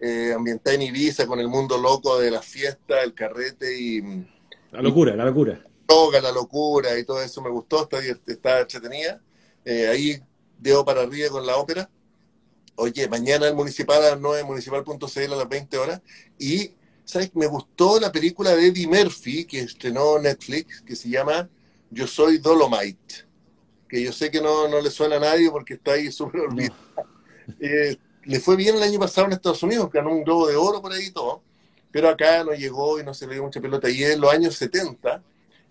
[0.00, 4.00] eh, ambientada en Ibiza con el mundo loco de la fiesta, el carrete y,
[4.72, 5.62] La locura, la locura.
[5.86, 9.20] Droga, la locura y todo eso me gustó, está, está entretenida.
[9.64, 10.22] Eh, ahí
[10.58, 11.90] dedo para arriba con la ópera.
[12.76, 16.00] Oye, mañana el municipal a las 9, municipal.cl a las 20 horas.
[16.38, 16.72] Y,
[17.04, 17.34] ¿sabes?
[17.34, 21.50] Me gustó la película de Eddie Murphy que estrenó Netflix, que se llama
[21.90, 23.26] Yo Soy Dolomite.
[23.86, 26.74] Que yo sé que no, no le suena a nadie porque está ahí súper olvidado.
[27.58, 30.80] Eh, le fue bien el año pasado en Estados Unidos, ganó un globo de oro
[30.80, 31.42] por ahí y todo
[31.90, 33.90] pero acá no llegó y no se le dio mucha pelota.
[33.90, 35.22] Y es en los años 70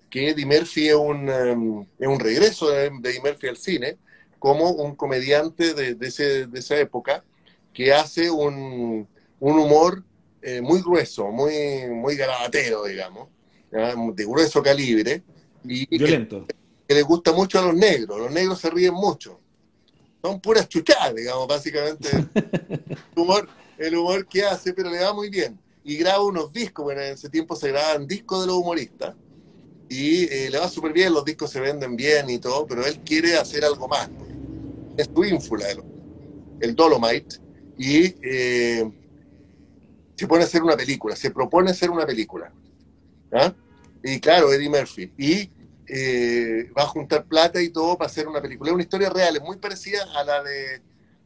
[0.09, 3.97] que Eddie Murphy es un, um, es un regreso de, Eddie Murphy al cine
[4.37, 7.23] como un comediante de, de, ese, de esa época
[7.73, 9.07] que hace un,
[9.39, 10.03] un humor
[10.41, 13.27] eh, muy grueso, muy, muy garabatero, digamos,
[13.71, 15.21] de grueso calibre.
[15.63, 16.47] Y Violento.
[16.47, 16.55] Que,
[16.87, 18.17] que, le gusta mucho a los negros.
[18.17, 19.38] Los negros se ríen mucho.
[20.21, 22.09] Son puras chuchadas, digamos, básicamente.
[22.35, 23.47] el, humor,
[23.77, 25.57] el humor que hace, pero le va muy bien
[25.89, 29.15] y graba unos discos, bueno, en ese tiempo se grababan discos de los humoristas,
[29.89, 32.99] y eh, le va súper bien, los discos se venden bien y todo, pero él
[32.99, 34.07] quiere hacer algo más.
[34.95, 35.65] Es su ínfula,
[36.59, 37.37] el, Dolomite,
[37.75, 38.87] y eh,
[40.15, 42.53] se pone a hacer una película, se propone hacer una película.
[43.31, 43.51] ¿ah?
[44.03, 45.11] Y claro, Eddie Murphy.
[45.17, 45.49] Y
[45.89, 48.69] eh, va a juntar plata y todo para hacer una película.
[48.69, 50.81] Es una historia real, es muy parecida a la de,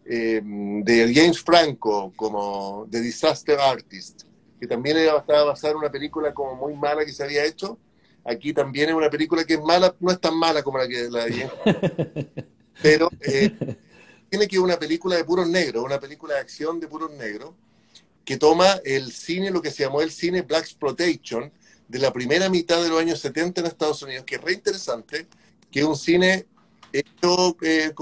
[0.05, 4.23] de James Franco, como The Disaster Artist
[4.63, 7.77] que también estaba basada en una película como muy mala que se había hecho.
[8.23, 11.09] Aquí también es una película que es mala, no es tan mala como la que
[11.09, 11.49] la de
[12.81, 13.51] pero eh,
[14.29, 17.51] tiene que una película de puros negros, una película de acción de puros negros,
[18.23, 21.51] que toma el cine, lo que se llamó el cine Black Exploitation,
[21.93, 25.27] de la primera mitad de los años 70 en Estados Unidos, que es re interesante,
[25.71, 26.45] que es un cine
[26.91, 27.93] hecho eh,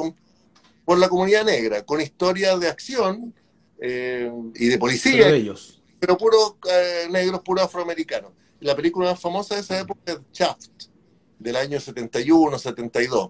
[0.84, 3.34] por la comunidad negra, con historias de acción
[3.80, 5.28] eh, y de policía.
[5.28, 8.32] de ellos pero puro eh, negros, puro afroamericanos.
[8.60, 10.86] La película más famosa de esa época es Shaft,
[11.38, 13.30] del año 71, 72.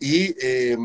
[0.00, 0.76] Y, eh,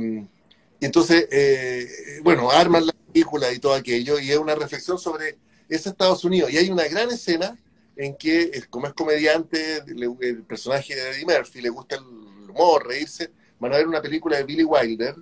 [0.79, 5.39] y, entonces, eh, bueno, arman la película y todo aquello, y es una reflexión sobre
[5.67, 6.51] ese Estados Unidos.
[6.51, 7.57] Y hay una gran escena
[7.99, 13.31] en que, como es comediante, el personaje de Eddie Murphy le gusta el humor, reírse,
[13.59, 15.15] van a ver una película de Billy Wilder,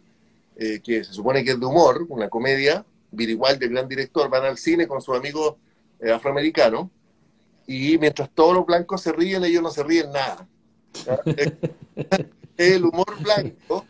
[0.56, 4.58] que se supone que es de humor, una comedia, Billy Wilder, gran director, van al
[4.58, 5.56] cine con sus amigos
[6.00, 6.90] eh, afroamericanos
[7.66, 10.48] y mientras todos los blancos se ríen, ellos no se ríen nada.
[12.58, 13.86] el humor blanco,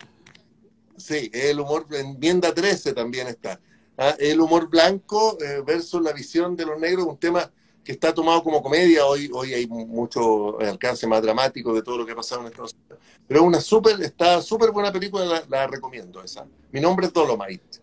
[0.95, 3.59] sí, el humor, en Enmienda 13 también está.
[3.97, 4.15] ¿ah?
[4.19, 7.51] El humor blanco eh, versus la visión de los negros, un tema
[7.87, 9.05] que está tomado como comedia.
[9.05, 12.73] Hoy, hoy hay mucho alcance más dramático de todo lo que ha pasado en Estados
[12.73, 12.99] Unidos.
[13.25, 16.45] Pero una súper, está súper buena película, la, la recomiendo esa.
[16.73, 17.79] Mi nombre es Dolomite.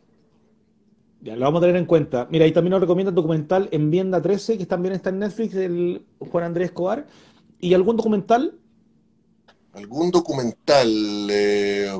[1.23, 2.29] Ya, lo vamos a tener en cuenta.
[2.31, 6.05] Mira, y también nos recomienda el documental Enmienda 13, que también está en Netflix, del
[6.19, 7.07] Juan Andrés Escobar.
[7.59, 8.59] ¿Y algún documental?
[9.73, 11.29] ¿Algún documental?
[11.31, 11.99] Eh,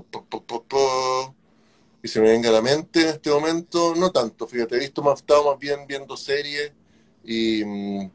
[2.03, 5.01] que se me venga a la mente en este momento, no tanto, fíjate, he visto
[5.01, 6.75] más, estado más bien viendo series
[7.27, 8.11] y mm,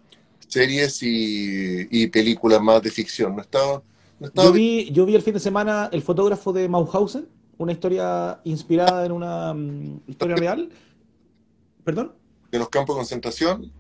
[0.47, 3.36] series y, películas más de ficción.
[3.36, 3.82] No estaba,
[4.36, 9.05] yo, vi, yo vi el fin de semana El fotógrafo de Mauthausen, una historia inspirada
[9.05, 10.70] en una mm, historia real
[11.89, 12.12] ¿Perdón?
[12.51, 13.72] ¿De los campos de concentración?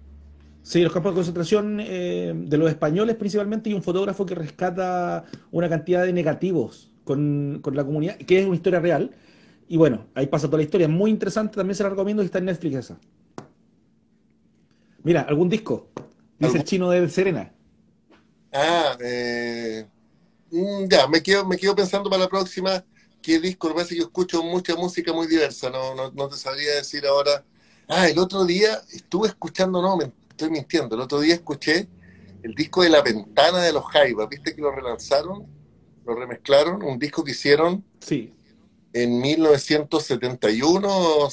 [0.63, 5.25] Sí, los campos de concentración eh, de los españoles principalmente y un fotógrafo que rescata
[5.51, 9.11] una cantidad de negativos con, la comunidad, que es una historia real.
[9.67, 10.87] Y bueno, ahí pasa toda la historia.
[10.87, 12.99] Muy interesante, también se la recomiendo y está en Netflix esa.
[15.03, 15.87] Mira, ¿algún disco?
[16.37, 17.53] Dice el chino de Serena.
[18.51, 19.85] Ah, eh,
[20.51, 22.83] mm, ya, me quedo, me quedo pensando para la próxima
[23.21, 23.67] qué disco.
[23.67, 27.05] Lo que pasa yo escucho mucha música muy diversa, no, no, no te sabría decir
[27.05, 27.43] ahora
[27.91, 31.87] Ah, el otro día estuve escuchando, no, me estoy mintiendo, el otro día escuché
[32.43, 35.47] el disco de La Ventana de los Jaivas, ¿viste que lo relanzaron?
[36.05, 38.31] Lo remezclaron, un disco que hicieron sí.
[38.93, 41.29] en 1971,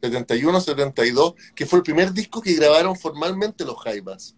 [0.00, 4.34] 71, 72, que fue el primer disco que grabaron formalmente los Jaivas.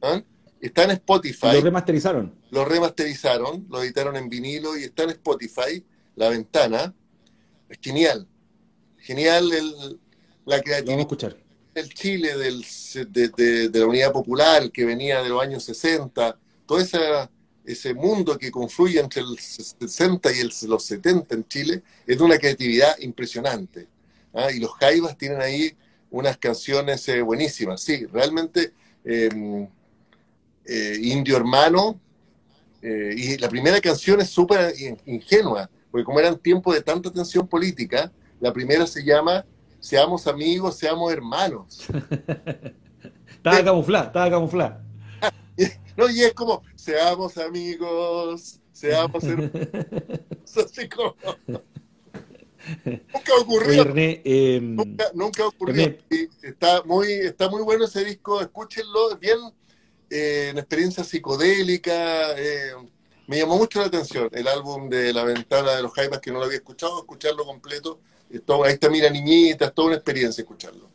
[0.00, 0.22] ¿Ah?
[0.60, 1.52] Está en Spotify.
[1.52, 2.34] Lo remasterizaron.
[2.50, 5.84] Lo remasterizaron, lo editaron en vinilo y está en Spotify,
[6.14, 6.94] La Ventana.
[7.68, 8.26] Es genial
[9.06, 10.00] genial el,
[10.44, 11.36] la creatividad escuchar.
[11.74, 12.64] del Chile, del,
[13.12, 16.98] de, la Unidad Popular que venía de los años 60, todo ese,
[17.64, 22.36] ese mundo que confluye entre el 60 y los 70 en Chile, es de una
[22.36, 23.86] creatividad impresionante.
[24.36, 24.52] ¿Ah?
[24.52, 25.76] Y los Jaivas tienen ahí
[26.10, 28.72] unas canciones eh, buenísimas, sí, realmente
[29.04, 29.66] em,
[30.64, 32.00] eh, Indio Hermano,
[32.82, 34.74] eh, y la primera canción es súper
[35.06, 39.44] ingenua, porque como eran tiempos de tanta tensión política, la primera se llama
[39.80, 41.86] Seamos amigos, seamos hermanos.
[43.30, 44.82] estaba camuflada, estaba camuflada.
[45.96, 49.50] No, y es como, seamos amigos, seamos hermanos.
[50.56, 51.16] Así como...
[52.84, 53.84] Nunca ocurrió.
[53.84, 55.96] René, eh, nunca, nunca ocurrió.
[56.42, 59.38] está, muy, está muy bueno ese disco, escúchenlo, es bien
[60.10, 62.32] eh, en experiencia psicodélica.
[62.38, 62.72] Eh,
[63.26, 66.38] me llamó mucho la atención el álbum de La Ventana de los Jaivas, que no
[66.38, 68.00] lo había escuchado, escucharlo completo.
[68.44, 70.88] Todo, ahí está Mira Niñita, es toda una experiencia escucharlo.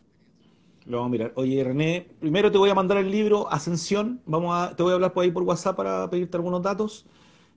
[0.85, 1.33] Lo vamos a mirar.
[1.35, 4.21] Oye, René, primero te voy a mandar el libro Ascensión.
[4.25, 7.05] Vamos a, te voy a hablar por ahí por WhatsApp para pedirte algunos datos.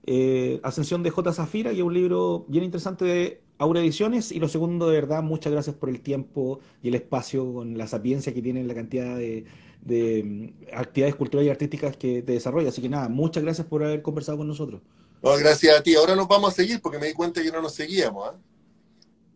[0.05, 1.33] Eh, Ascensión de J.
[1.33, 4.31] Zafira, y es un libro bien interesante de Aura Ediciones.
[4.31, 7.87] Y lo segundo, de verdad, muchas gracias por el tiempo y el espacio, con la
[7.87, 9.45] sapiencia que tienen, la cantidad de,
[9.85, 12.69] mm, actividades culturales y artísticas que te desarrolla.
[12.69, 14.81] Así que nada, muchas gracias por haber conversado con nosotros.
[15.21, 15.95] gracias a ti.
[15.95, 18.29] Ahora nos vamos a seguir porque me di cuenta que no nos seguíamos.
[18.29, 18.35] ¿ah?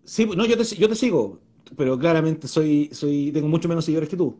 [0.03, 1.39] Sí, no, yo te, yo te sigo,
[1.76, 4.36] pero claramente soy, soy, tengo mucho menos seguidores que tú.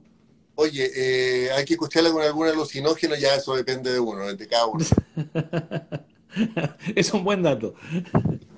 [0.56, 4.66] Oye, eh, hay que escucharla con algún alucinógeno, ya eso depende de uno, de cada
[4.66, 4.84] uno.
[6.96, 7.76] es un buen dato.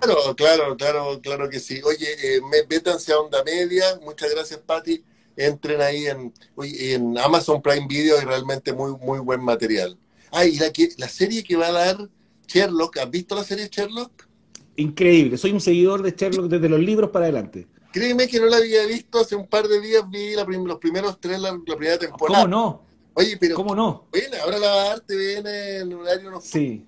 [0.02, 1.80] Claro, claro, claro, claro que sí.
[1.84, 4.00] Oye, eh, métanse a Onda Media.
[4.04, 5.04] Muchas gracias, Patti.
[5.38, 9.98] Entren ahí en, en Amazon Prime Video y realmente muy, muy buen material.
[10.32, 12.10] Ah, y la, la serie que va a dar
[12.48, 14.28] Sherlock, ¿has visto la serie Sherlock?
[14.76, 17.68] Increíble, soy un seguidor de Sherlock desde los libros para adelante.
[17.92, 21.40] Créeme que no la había visto hace un par de días, vi los primeros tres,
[21.40, 22.44] la, la, primera temporada.
[22.44, 22.82] ¿Cómo no?
[23.14, 23.56] Oye, pero.
[23.56, 24.08] ¿Cómo no?
[24.12, 26.32] Bueno, ahora la va a dar TV en el horario.
[26.32, 26.86] No sí.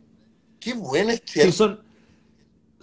[0.59, 1.81] Qué buena es sí, son,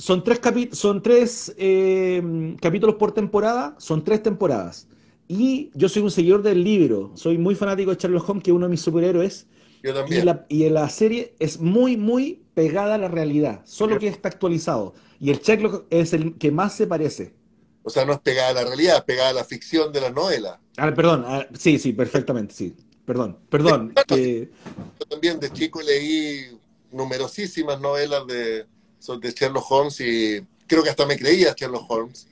[0.00, 0.40] son tres,
[0.72, 4.86] son tres eh, capítulos por temporada, son tres temporadas.
[5.28, 8.54] Y yo soy un seguidor del libro, soy muy fanático de Sherlock Holmes, que es
[8.54, 9.46] uno de mis superhéroes.
[9.82, 10.22] Yo también.
[10.22, 14.30] Y, la, y la serie es muy, muy pegada a la realidad, solo que está
[14.30, 14.94] actualizado.
[15.20, 17.34] Y el Sherlock es el que más se parece.
[17.82, 20.10] O sea, no es pegada a la realidad, es pegada a la ficción de la
[20.10, 20.60] novela.
[20.78, 22.74] Ah, perdón, ah, sí, sí, perfectamente, sí.
[23.04, 23.92] Perdón, perdón.
[24.08, 26.58] Yo también de chico leí
[26.90, 28.66] numerosísimas novelas de,
[29.20, 32.26] de Sherlock Holmes y creo que hasta me creía Sherlock Holmes.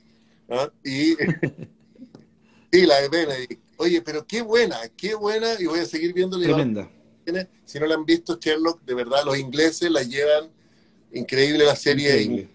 [0.49, 0.69] ¿ah?
[0.83, 1.13] Y,
[2.71, 3.61] y la de Benedict.
[3.77, 6.39] Oye, pero qué buena, qué buena, y voy a seguir viendo.
[6.39, 6.89] Tremenda.
[7.65, 10.49] Si no la han visto, Sherlock, de verdad, los ingleses la llevan
[11.13, 12.49] increíble la serie.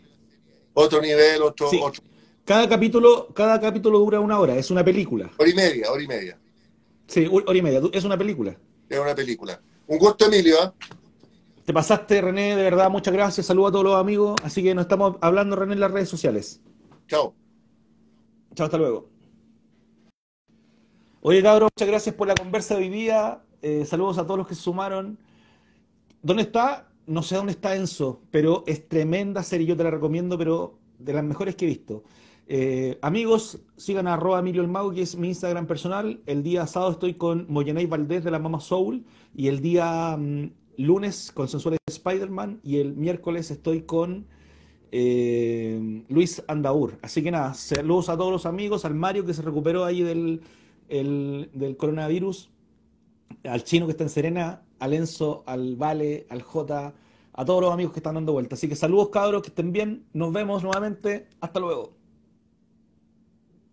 [0.75, 2.03] Otro nivel, otro, otro
[2.45, 5.31] cada capítulo, cada capítulo dura una hora, es una película.
[5.39, 6.39] Hora y media, hora y media.
[7.07, 8.55] Sí, hora y media, es una película.
[8.89, 9.59] Es una película.
[9.87, 10.63] Un gusto, Emilio.
[10.63, 10.71] ¿eh?
[11.65, 13.47] Te pasaste, René, de verdad, muchas gracias.
[13.47, 14.37] Saludos a todos los amigos.
[14.43, 16.61] Así que nos estamos hablando, René, en las redes sociales.
[17.09, 17.35] Chao.
[18.55, 19.09] Chao, hasta luego.
[21.23, 23.41] Oye, cabrón, muchas gracias por la conversa de hoy día.
[23.63, 25.17] Eh, saludos a todos los que se sumaron.
[26.21, 26.91] ¿Dónde está?
[27.07, 29.67] No sé dónde está Enzo, pero es tremenda serie.
[29.67, 32.05] Yo te la recomiendo, pero de las mejores que he visto.
[32.47, 36.21] Eh, amigos, sigan a arroba Emilio el Mago, que es mi Instagram personal.
[36.27, 40.51] El día sábado estoy con Moyenay Valdés de la Mama Soul y el día mm,
[40.77, 44.27] lunes con Sensuales Spider-Man y el miércoles estoy con
[44.93, 46.99] eh, Luis Andaur.
[47.03, 50.41] Así que nada, saludos a todos los amigos, al Mario que se recuperó ahí del,
[50.89, 52.51] del coronavirus,
[53.45, 56.95] al chino que está en Serena, al Enzo, al Vale, al J,
[57.33, 58.55] a todos los amigos que están dando vuelta.
[58.55, 62.04] Así que saludos cabros, que estén bien, nos vemos nuevamente, hasta luego.